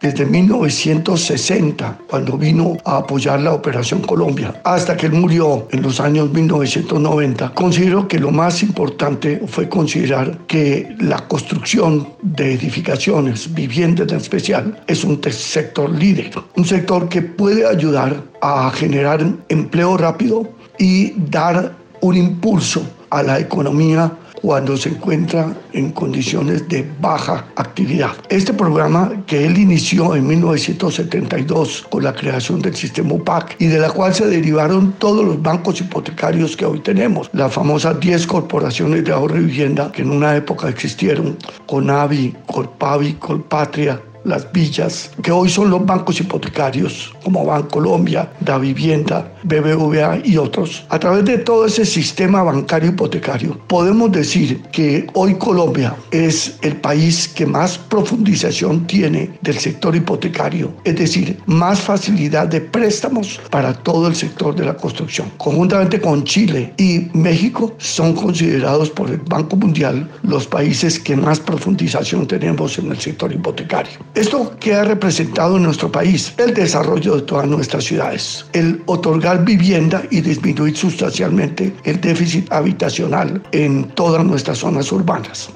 Desde 0.01 0.25
1960, 0.27 1.99
cuando 2.09 2.39
vino 2.39 2.77
a 2.85 2.99
apoyar 2.99 3.41
la 3.41 3.53
Operación 3.53 4.01
Colombia, 4.03 4.61
hasta 4.65 4.97
que 4.97 5.07
él 5.07 5.13
murió 5.13 5.67
en 5.73 5.83
los 5.83 5.99
años 5.99 6.31
1990, 6.33 7.53
considero 7.55 8.07
que 8.07 8.19
lo 8.19 8.31
más 8.31 8.63
importante 8.63 9.43
fue 9.47 9.69
considerar 9.69 10.39
que 10.47 10.95
la 11.01 11.27
construcción 11.27 12.09
de 12.23 12.55
edificaciones, 12.55 13.53
viviendas 13.53 14.13
en 14.13 14.19
especial, 14.19 14.85
es 14.87 15.03
un 15.03 15.21
sector 15.31 15.91
líder, 15.91 16.31
un 16.57 16.65
sector 16.65 17.09
que 17.09 17.23
puede 17.23 17.67
ayudar 17.67 18.23
a 18.41 18.71
generar 18.71 19.25
empleo 19.49 19.97
rápido 19.97 20.49
y 20.79 21.13
dar 21.31 21.75
un 22.01 22.17
impulso 22.17 22.83
a 23.11 23.23
la 23.23 23.41
economía 23.41 24.13
cuando 24.41 24.77
se 24.77 24.91
encuentra 24.91 25.55
en 25.73 25.91
condiciones 25.93 26.69
de 26.69 26.89
baja 27.01 27.47
actividad. 27.57 28.13
Este 28.29 28.53
programa 28.53 29.13
que 29.27 29.47
él 29.47 29.59
inició 29.59 30.15
en 30.15 30.27
1972 30.27 31.87
con 31.91 32.05
la 32.05 32.15
creación 32.15 32.61
del 32.61 32.75
sistema 32.77 33.15
UPAC 33.15 33.57
y 33.59 33.67
de 33.67 33.79
la 33.79 33.91
cual 33.91 34.15
se 34.15 34.27
derivaron 34.27 34.93
todos 34.99 35.25
los 35.25 35.43
bancos 35.43 35.81
hipotecarios 35.81 36.57
que 36.57 36.65
hoy 36.65 36.81
tenemos, 36.81 37.31
las 37.33 37.53
famosas 37.53 37.99
10 38.01 38.27
corporaciones 38.27 39.05
de 39.05 39.13
ahorro 39.13 39.39
y 39.39 39.45
vivienda 39.45 39.91
que 39.93 40.03
en 40.03 40.11
una 40.11 40.37
época 40.37 40.69
existieron, 40.69 41.37
CONAVI, 41.67 42.37
Colpavi, 42.47 43.15
Colpatria, 43.15 44.01
las 44.29 44.51
villas, 44.53 45.11
que 45.23 45.33
hoy 45.33 45.49
son 45.49 45.71
los 45.71 45.85
bancos 45.85 46.21
hipotecarios, 46.21 47.15
como 47.25 47.45
Bancolombia, 47.45 48.31
Da 48.41 48.59
Vivienda, 48.59 49.33
BBVA 49.45 50.21
y 50.25 50.37
otros. 50.37 50.85
A 50.89 50.99
través 50.99 51.25
de 51.25 51.39
todo 51.39 51.67
ese 51.67 51.85
sistema 51.85 52.43
bancario 52.43 52.91
hipotecario, 52.91 53.59
podemos 53.67 54.13
decir 54.13 54.63
que 54.73 55.07
hoy 55.15 55.35
Colombia 55.35 55.97
es 56.11 56.59
el 56.63 56.77
país 56.77 57.29
que 57.29 57.47
más 57.47 57.79
profundización 57.79 58.87
tiene 58.87 59.31
del 59.43 59.59
sector 59.59 59.95
hipotecario, 59.97 60.73
es 60.85 60.97
decir, 60.97 61.39
más 61.47 61.81
facilidad 61.81 62.49
de 62.49 62.61
préstamos 62.61 63.41
para 63.51 63.73
todo 63.73 64.09
el 64.09 64.15
sector 64.15 64.55
de 64.55 64.65
la 64.65 64.75
construcción. 64.75 65.31
Conjuntamente 65.39 66.01
con 66.01 66.25
Chile 66.25 66.73
y 66.77 67.09
México 67.13 67.75
son 67.79 68.15
considerados 68.15 68.91
por 68.91 69.11
el 69.11 69.19
Banco 69.19 69.57
Mundial 69.57 70.09
los 70.23 70.47
países 70.47 70.99
que 70.99 71.17
más 71.17 71.41
profundización 71.41 72.27
tenemos 72.27 72.79
en 72.79 72.91
el 72.91 72.99
sector 72.99 73.33
hipotecario. 73.33 73.99
Esto 74.19 74.53
que 74.59 74.75
ha 74.75 74.83
representado 74.83 75.59
en 75.59 75.63
nuestro 75.63 75.93
país 75.93 76.35
el 76.39 76.53
desarrollo 76.53 77.15
de 77.15 77.23
todas 77.23 77.47
nuestras 77.47 77.85
ciudades, 77.85 78.45
el 78.53 78.83
otorgar 78.87 79.45
vivienda 79.45 80.03
y 80.11 80.21
disminuir 80.21 80.77
sustancialmente 80.77 81.73
el 81.85 82.01
déficit 82.01 82.53
habitacional 82.53 83.41
en 83.53 83.85
todas 83.91 84.25
nuestras 84.25 84.59
zonas 84.59 84.91
urbanas. 84.91 85.51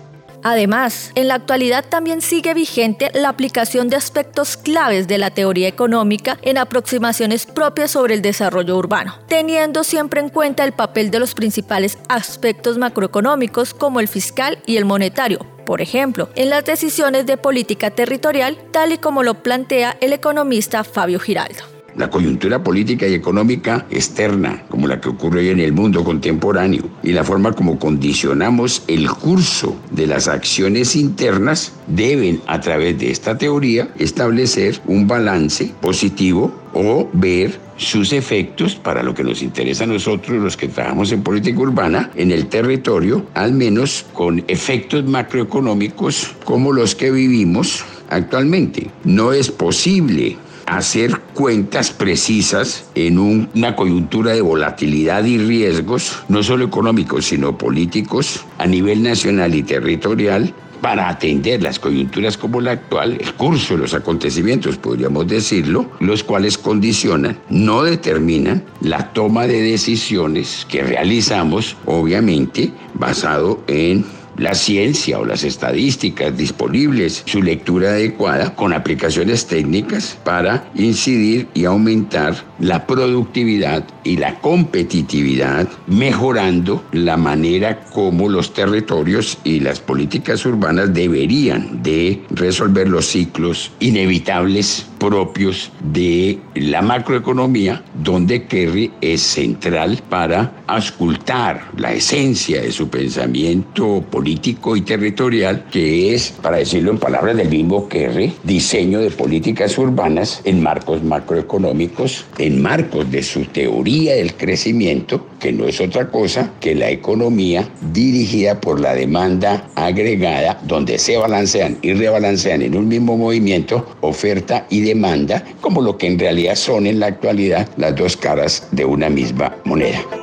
Además, 0.45 1.11
en 1.17 1.27
la 1.27 1.35
actualidad 1.35 1.85
también 1.89 2.21
sigue 2.21 2.55
vigente 2.55 3.11
la 3.15 3.31
aplicación 3.31 3.89
de 3.89 3.97
aspectos 3.97 4.57
claves 4.57 5.09
de 5.09 5.19
la 5.19 5.31
teoría 5.31 5.67
económica 5.67 6.39
en 6.43 6.57
aproximaciones 6.57 7.47
propias 7.47 7.91
sobre 7.91 8.15
el 8.15 8.23
desarrollo 8.23 8.77
urbano, 8.77 9.19
teniendo 9.27 9.83
siempre 9.83 10.21
en 10.21 10.29
cuenta 10.29 10.63
el 10.63 10.73
papel 10.73 11.11
de 11.11 11.19
los 11.19 11.35
principales 11.35 11.99
aspectos 12.09 12.79
macroeconómicos 12.79 13.75
como 13.75 13.99
el 13.99 14.07
fiscal 14.07 14.61
y 14.67 14.77
el 14.77 14.85
monetario, 14.85 15.47
por 15.73 15.81
ejemplo, 15.81 16.29
en 16.35 16.51
las 16.51 16.67
decisiones 16.67 17.25
de 17.25 17.39
política 17.39 17.91
territorial, 17.91 18.59
tal 18.73 18.93
y 18.93 18.99
como 18.99 19.23
lo 19.23 19.43
plantea 19.43 19.97
el 20.03 20.13
economista 20.13 20.85
Fabio 20.85 21.19
Giraldo. 21.19 21.65
La 21.97 22.11
coyuntura 22.11 22.63
política 22.63 23.07
y 23.07 23.15
económica 23.15 23.87
externa, 23.91 24.65
como 24.69 24.87
la 24.87 25.01
que 25.01 25.09
ocurre 25.09 25.41
hoy 25.41 25.49
en 25.51 25.61
el 25.61 25.73
mundo 25.73 26.05
contemporáneo, 26.05 26.89
y 27.03 27.13
la 27.13 27.25
forma 27.25 27.53
como 27.53 27.79
condicionamos 27.79 28.83
el 28.89 29.09
curso 29.11 29.77
de 29.91 30.07
las 30.07 30.29
acciones 30.29 30.97
internas, 30.97 31.73
deben, 31.87 32.41
a 32.47 32.61
través 32.61 32.99
de 32.99 33.11
esta 33.11 33.37
teoría, 33.37 33.93
establecer 33.99 34.81
un 34.87 35.07
balance 35.07 35.73
positivo 35.81 36.53
o 36.75 37.09
ver 37.13 37.61
sus 37.77 38.13
efectos 38.13 38.77
para 38.77 39.03
lo 39.03 39.15
que 39.15 39.25
nos 39.25 39.43
interesa 39.43 39.85
a 39.85 39.89
nosotros, 39.89 40.39
los 40.39 40.57
que 40.57 40.69
trabajamos 40.69 41.13
en 41.13 41.23
política 41.23 41.59
urbana, 41.59 42.11
en 42.15 42.31
el 42.31 42.47
territorio, 42.47 43.27
al 43.35 43.53
menos 43.53 44.07
con 44.13 44.45
efectos 44.49 45.05
macroeconómicos 45.05 46.35
como 46.45 46.73
los 46.73 46.95
que 46.95 47.11
vivimos 47.11 47.85
actualmente. 48.09 48.91
No 49.05 49.33
es 49.33 49.51
posible 49.51 50.37
hacer 50.77 51.19
cuentas 51.35 51.91
precisas 51.91 52.85
en 52.95 53.19
una 53.19 53.77
coyuntura 53.77 54.33
de 54.33 54.41
volatilidad 54.41 55.25
y 55.25 55.39
riesgos, 55.39 56.19
no 56.29 56.43
solo 56.43 56.65
económicos, 56.65 57.27
sino 57.27 57.57
políticos, 57.57 58.45
a 58.59 58.67
nivel 58.67 59.03
nacional 59.03 59.55
y 59.55 59.63
territorial, 59.63 60.55
para 60.83 61.09
atender 61.09 61.63
las 61.63 61.79
coyunturas 61.79 62.37
como 62.37 62.61
la 62.61 62.73
actual, 62.73 63.17
el 63.21 63.33
curso 63.35 63.75
de 63.75 63.83
los 63.83 63.95
acontecimientos, 63.95 64.77
podríamos 64.77 65.29
decirlo, 65.29 65.89
los 66.01 66.25
cuales 66.25 66.59
condicionan, 66.59 67.39
no 67.49 67.85
determinan 67.85 68.65
la 68.81 69.13
toma 69.13 69.47
de 69.47 69.63
decisiones 69.63 70.67
que 70.69 70.83
realizamos, 70.83 71.77
obviamente, 71.87 72.73
basado 72.95 73.63
en 73.69 74.05
la 74.37 74.55
ciencia 74.55 75.19
o 75.19 75.25
las 75.25 75.45
estadísticas 75.45 76.37
disponibles, 76.37 77.23
su 77.27 77.43
lectura 77.43 77.91
adecuada 77.91 78.55
con 78.55 78.73
aplicaciones 78.73 79.47
técnicas 79.47 80.19
para 80.25 80.71
incidir 80.75 81.49
y 81.55 81.65
aumentar 81.65 82.52
la 82.63 82.87
productividad 82.87 83.85
y 84.05 84.17
la 84.19 84.39
competitividad, 84.39 85.69
mejorando 85.89 86.85
la 86.93 87.17
manera 87.17 87.81
como 87.87 88.29
los 88.29 88.55
territorios 88.55 89.37
y 89.43 89.59
las 89.59 89.81
políticas 89.81 90.47
urbanas 90.47 90.95
deberían 90.95 91.83
de 91.83 92.23
resolver 92.31 92.89
los 92.89 93.07
ciclos 93.07 93.73
inevitables 93.81 94.87
propios 95.03 95.73
de 95.93 96.39
la 96.55 96.81
macroeconomía, 96.81 97.83
donde 98.05 98.45
Kerry 98.45 98.93
es 99.01 99.21
central 99.21 100.01
para 100.09 100.53
auscultar 100.69 101.73
la 101.77 101.93
esencia 101.93 102.63
de 102.63 102.71
su 102.71 102.89
pensamiento 102.89 104.05
político 104.09 104.77
y 104.77 104.83
territorial, 104.83 105.65
que 105.73 106.15
es, 106.15 106.31
para 106.41 106.59
decirlo 106.59 106.93
en 106.93 106.99
palabras 106.99 107.37
del 107.37 107.49
mismo 107.49 107.89
Kerry, 107.89 108.33
diseño 108.45 109.01
de 109.01 109.11
políticas 109.11 109.77
urbanas 109.77 110.41
en 110.45 110.63
marcos 110.63 111.03
macroeconómicos, 111.03 112.25
marcos 112.61 113.11
de 113.11 113.23
su 113.23 113.45
teoría 113.47 114.15
del 114.15 114.35
crecimiento, 114.35 115.27
que 115.41 115.53
no 115.53 115.67
es 115.67 115.81
otra 115.81 116.11
cosa 116.11 116.53
que 116.61 116.75
la 116.75 116.91
economía 116.91 117.69
dirigida 117.93 118.61
por 118.61 118.81
la 118.81 118.95
demanda 118.95 119.69
agregada, 119.75 120.61
donde 120.65 120.99
se 120.99 121.17
balancean 121.17 121.79
y 121.83 121.93
rebalancean 121.93 122.63
en 122.63 122.77
un 122.77 122.89
mismo 122.89 123.17
movimiento 123.17 123.97
oferta 124.01 124.67
y 124.71 124.81
demanda, 124.81 125.45
como 125.61 125.81
lo 125.81 125.97
que 125.97 126.07
en 126.07 126.19
realidad 126.19 126.57
son 126.57 126.87
en 126.87 127.01
la 127.01 127.07
actualidad 127.07 127.69
las 127.77 127.97
dos 127.97 128.17
caras 128.17 128.69
de 128.73 128.85
una 128.85 129.09
misma 129.09 129.57
moneda. 129.65 130.22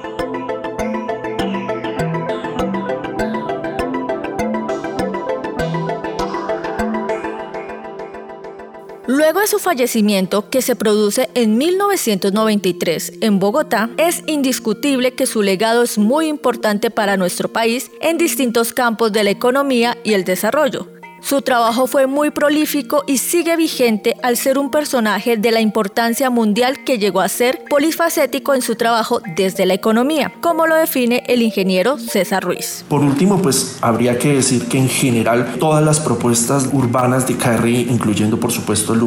Luego 9.29 9.41
de 9.41 9.47
su 9.47 9.59
fallecimiento, 9.59 10.49
que 10.49 10.63
se 10.63 10.75
produce 10.75 11.29
en 11.35 11.59
1993 11.59 13.13
en 13.21 13.37
Bogotá, 13.37 13.91
es 13.97 14.23
indiscutible 14.25 15.13
que 15.13 15.27
su 15.27 15.43
legado 15.43 15.83
es 15.83 15.99
muy 15.99 16.25
importante 16.25 16.89
para 16.89 17.15
nuestro 17.15 17.47
país 17.47 17.91
en 18.01 18.17
distintos 18.17 18.73
campos 18.73 19.11
de 19.11 19.23
la 19.23 19.29
economía 19.29 19.99
y 20.03 20.13
el 20.13 20.23
desarrollo 20.23 20.87
su 21.21 21.41
trabajo 21.41 21.87
fue 21.87 22.07
muy 22.07 22.31
prolífico 22.31 23.03
y 23.05 23.17
sigue 23.17 23.57
vigente 23.57 24.15
al 24.23 24.37
ser 24.37 24.57
un 24.57 24.71
personaje 24.71 25.37
de 25.37 25.51
la 25.51 25.59
importancia 25.59 26.29
mundial 26.29 26.83
que 26.85 26.97
llegó 26.97 27.21
a 27.21 27.27
ser 27.27 27.63
polifacético 27.69 28.53
en 28.53 28.61
su 28.61 28.75
trabajo 28.75 29.21
desde 29.35 29.65
la 29.65 29.73
economía, 29.73 30.31
como 30.41 30.65
lo 30.65 30.75
define 30.75 31.23
el 31.27 31.41
ingeniero 31.41 31.97
César 31.97 32.43
Ruiz. 32.43 32.85
Por 32.87 33.01
último, 33.01 33.41
pues 33.41 33.77
habría 33.81 34.17
que 34.17 34.35
decir 34.35 34.67
que 34.67 34.77
en 34.77 34.89
general 34.89 35.55
todas 35.59 35.83
las 35.83 35.99
propuestas 35.99 36.69
urbanas 36.71 37.27
de 37.27 37.35
Kerry, 37.35 37.87
incluyendo 37.89 38.39
por 38.39 38.51
supuesto 38.51 38.93
el 38.93 38.99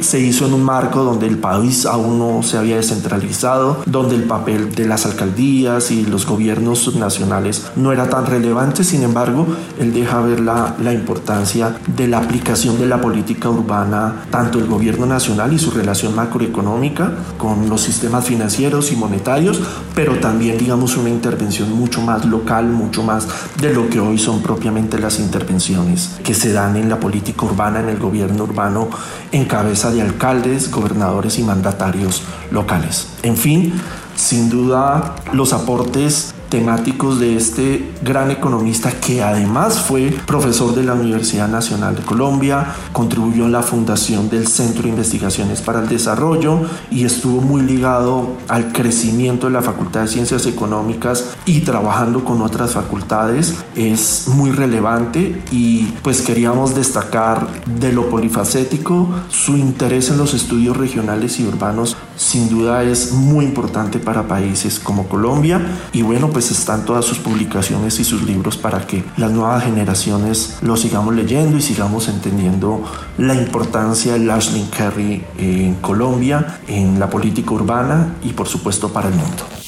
se 0.00 0.20
hizo 0.20 0.46
en 0.46 0.54
un 0.54 0.62
marco 0.62 1.02
donde 1.02 1.26
el 1.26 1.38
país 1.38 1.86
aún 1.86 2.18
no 2.18 2.42
se 2.42 2.56
había 2.56 2.76
descentralizado, 2.76 3.82
donde 3.86 4.14
el 4.14 4.24
papel 4.24 4.74
de 4.74 4.86
las 4.86 5.06
alcaldías 5.06 5.90
y 5.90 6.04
los 6.04 6.26
gobiernos 6.26 6.78
subnacionales 6.78 7.66
no 7.76 7.92
era 7.92 8.08
tan 8.08 8.26
relevante, 8.26 8.84
sin 8.84 9.02
embargo, 9.02 9.46
él 9.78 9.92
deja 9.92 10.20
ver 10.20 10.40
la, 10.40 10.76
la 10.82 10.92
importancia 10.92 11.49
de 11.54 12.06
la 12.06 12.18
aplicación 12.18 12.78
de 12.78 12.86
la 12.86 13.00
política 13.00 13.48
urbana, 13.48 14.26
tanto 14.30 14.58
el 14.58 14.66
gobierno 14.66 15.06
nacional 15.06 15.52
y 15.52 15.58
su 15.58 15.70
relación 15.70 16.14
macroeconómica 16.14 17.12
con 17.38 17.68
los 17.68 17.80
sistemas 17.80 18.24
financieros 18.24 18.92
y 18.92 18.96
monetarios, 18.96 19.60
pero 19.94 20.18
también, 20.20 20.58
digamos, 20.58 20.96
una 20.96 21.10
intervención 21.10 21.72
mucho 21.72 22.00
más 22.02 22.24
local, 22.24 22.66
mucho 22.66 23.02
más 23.02 23.26
de 23.60 23.72
lo 23.72 23.88
que 23.88 24.00
hoy 24.00 24.18
son 24.18 24.42
propiamente 24.42 24.98
las 24.98 25.18
intervenciones 25.18 26.18
que 26.22 26.34
se 26.34 26.52
dan 26.52 26.76
en 26.76 26.88
la 26.88 27.00
política 27.00 27.44
urbana, 27.46 27.80
en 27.80 27.88
el 27.88 27.98
gobierno 27.98 28.44
urbano, 28.44 28.88
en 29.32 29.44
cabeza 29.46 29.90
de 29.90 30.02
alcaldes, 30.02 30.70
gobernadores 30.70 31.38
y 31.38 31.42
mandatarios 31.42 32.22
locales. 32.50 33.08
En 33.22 33.36
fin, 33.36 33.72
sin 34.14 34.50
duda, 34.50 35.16
los 35.32 35.52
aportes 35.52 36.34
temáticos 36.50 37.20
de 37.20 37.36
este 37.36 37.88
gran 38.02 38.30
economista 38.30 38.90
que 38.92 39.22
además 39.22 39.78
fue 39.78 40.10
profesor 40.26 40.74
de 40.74 40.82
la 40.82 40.94
Universidad 40.94 41.48
Nacional 41.48 41.96
de 41.96 42.02
Colombia, 42.02 42.74
contribuyó 42.92 43.46
en 43.46 43.52
la 43.52 43.62
fundación 43.62 44.28
del 44.28 44.48
Centro 44.48 44.82
de 44.82 44.90
Investigaciones 44.90 45.62
para 45.62 45.80
el 45.80 45.88
Desarrollo 45.88 46.60
y 46.90 47.04
estuvo 47.04 47.40
muy 47.40 47.62
ligado 47.62 48.36
al 48.48 48.72
crecimiento 48.72 49.46
de 49.46 49.52
la 49.52 49.62
Facultad 49.62 50.02
de 50.02 50.08
Ciencias 50.08 50.44
Económicas 50.46 51.36
y 51.46 51.60
trabajando 51.60 52.24
con 52.24 52.42
otras 52.42 52.72
facultades 52.72 53.54
es 53.76 54.26
muy 54.28 54.50
relevante 54.50 55.42
y 55.52 55.84
pues 56.02 56.20
queríamos 56.20 56.74
destacar 56.74 57.46
de 57.66 57.92
lo 57.92 58.10
polifacético 58.10 59.08
su 59.30 59.56
interés 59.56 60.10
en 60.10 60.18
los 60.18 60.34
estudios 60.34 60.76
regionales 60.76 61.38
y 61.38 61.46
urbanos 61.46 61.96
sin 62.20 62.50
duda 62.50 62.82
es 62.82 63.12
muy 63.12 63.46
importante 63.46 63.98
para 63.98 64.28
países 64.28 64.78
como 64.78 65.08
Colombia 65.08 65.58
y 65.90 66.02
bueno 66.02 66.28
pues 66.28 66.50
están 66.50 66.84
todas 66.84 67.06
sus 67.06 67.18
publicaciones 67.18 67.98
y 67.98 68.04
sus 68.04 68.24
libros 68.24 68.58
para 68.58 68.86
que 68.86 69.02
las 69.16 69.30
nuevas 69.30 69.64
generaciones 69.64 70.58
lo 70.60 70.76
sigamos 70.76 71.14
leyendo 71.14 71.56
y 71.56 71.62
sigamos 71.62 72.08
entendiendo 72.08 72.84
la 73.16 73.34
importancia 73.34 74.12
de 74.12 74.18
Lashley 74.18 74.68
Kerry 74.70 75.24
en 75.38 75.76
Colombia, 75.76 76.60
en 76.68 77.00
la 77.00 77.08
política 77.08 77.52
urbana 77.52 78.14
y 78.22 78.34
por 78.34 78.46
supuesto 78.46 78.92
para 78.92 79.08
el 79.08 79.14
mundo. 79.14 79.59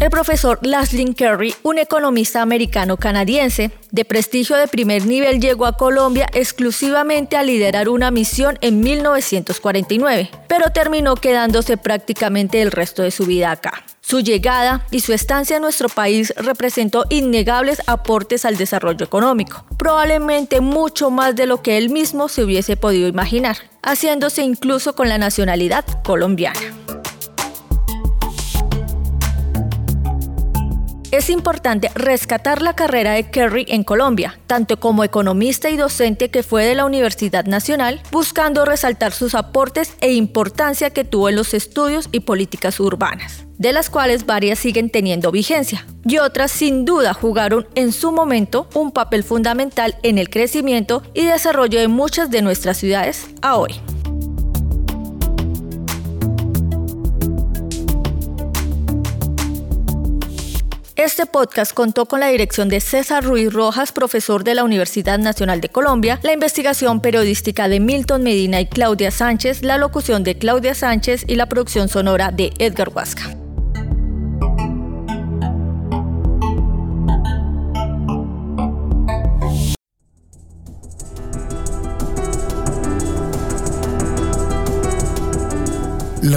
El 0.00 0.10
profesor 0.10 0.60
Lashley 0.62 1.12
Kerry, 1.12 1.56
un 1.64 1.76
economista 1.76 2.40
americano-canadiense 2.40 3.72
de 3.90 4.04
prestigio 4.04 4.54
de 4.54 4.68
primer 4.68 5.04
nivel, 5.06 5.40
llegó 5.40 5.66
a 5.66 5.76
Colombia 5.76 6.28
exclusivamente 6.34 7.36
a 7.36 7.42
liderar 7.42 7.88
una 7.88 8.12
misión 8.12 8.58
en 8.60 8.78
1949, 8.78 10.30
pero 10.46 10.70
terminó 10.70 11.16
quedándose 11.16 11.76
prácticamente 11.76 12.62
el 12.62 12.70
resto 12.70 13.02
de 13.02 13.10
su 13.10 13.26
vida 13.26 13.50
acá. 13.50 13.84
Su 14.00 14.20
llegada 14.20 14.86
y 14.92 15.00
su 15.00 15.12
estancia 15.12 15.56
en 15.56 15.62
nuestro 15.62 15.88
país 15.88 16.32
representó 16.36 17.04
innegables 17.10 17.82
aportes 17.88 18.44
al 18.44 18.56
desarrollo 18.56 19.04
económico, 19.04 19.66
probablemente 19.76 20.60
mucho 20.60 21.10
más 21.10 21.34
de 21.34 21.46
lo 21.46 21.60
que 21.60 21.76
él 21.76 21.90
mismo 21.90 22.28
se 22.28 22.44
hubiese 22.44 22.76
podido 22.76 23.08
imaginar, 23.08 23.56
haciéndose 23.82 24.42
incluso 24.42 24.94
con 24.94 25.08
la 25.08 25.18
nacionalidad 25.18 25.84
colombiana. 26.04 26.77
Es 31.18 31.30
importante 31.30 31.90
rescatar 31.96 32.62
la 32.62 32.74
carrera 32.74 33.14
de 33.14 33.28
Kerry 33.28 33.66
en 33.70 33.82
Colombia, 33.82 34.38
tanto 34.46 34.78
como 34.78 35.02
economista 35.02 35.68
y 35.68 35.76
docente 35.76 36.28
que 36.28 36.44
fue 36.44 36.64
de 36.64 36.76
la 36.76 36.84
Universidad 36.84 37.44
Nacional, 37.44 38.00
buscando 38.12 38.64
resaltar 38.64 39.10
sus 39.10 39.34
aportes 39.34 39.94
e 40.00 40.12
importancia 40.12 40.90
que 40.90 41.02
tuvo 41.02 41.28
en 41.28 41.34
los 41.34 41.54
estudios 41.54 42.08
y 42.12 42.20
políticas 42.20 42.78
urbanas, 42.78 43.46
de 43.58 43.72
las 43.72 43.90
cuales 43.90 44.26
varias 44.26 44.60
siguen 44.60 44.90
teniendo 44.90 45.32
vigencia, 45.32 45.84
y 46.04 46.18
otras 46.18 46.52
sin 46.52 46.84
duda 46.84 47.14
jugaron 47.14 47.66
en 47.74 47.90
su 47.90 48.12
momento 48.12 48.68
un 48.74 48.92
papel 48.92 49.24
fundamental 49.24 49.96
en 50.04 50.18
el 50.18 50.30
crecimiento 50.30 51.02
y 51.14 51.24
desarrollo 51.24 51.80
de 51.80 51.88
muchas 51.88 52.30
de 52.30 52.42
nuestras 52.42 52.76
ciudades 52.76 53.26
a 53.42 53.56
hoy. 53.56 53.80
Este 60.98 61.26
podcast 61.26 61.74
contó 61.74 62.06
con 62.06 62.18
la 62.18 62.26
dirección 62.26 62.68
de 62.68 62.80
César 62.80 63.22
Ruiz 63.22 63.52
Rojas, 63.52 63.92
profesor 63.92 64.42
de 64.42 64.56
la 64.56 64.64
Universidad 64.64 65.20
Nacional 65.20 65.60
de 65.60 65.68
Colombia, 65.68 66.18
la 66.24 66.32
investigación 66.32 67.00
periodística 67.00 67.68
de 67.68 67.78
Milton 67.78 68.24
Medina 68.24 68.60
y 68.60 68.66
Claudia 68.66 69.12
Sánchez, 69.12 69.62
la 69.62 69.78
locución 69.78 70.24
de 70.24 70.36
Claudia 70.36 70.74
Sánchez 70.74 71.24
y 71.28 71.36
la 71.36 71.46
producción 71.46 71.88
sonora 71.88 72.32
de 72.32 72.52
Edgar 72.58 72.88
Huasca. 72.88 73.30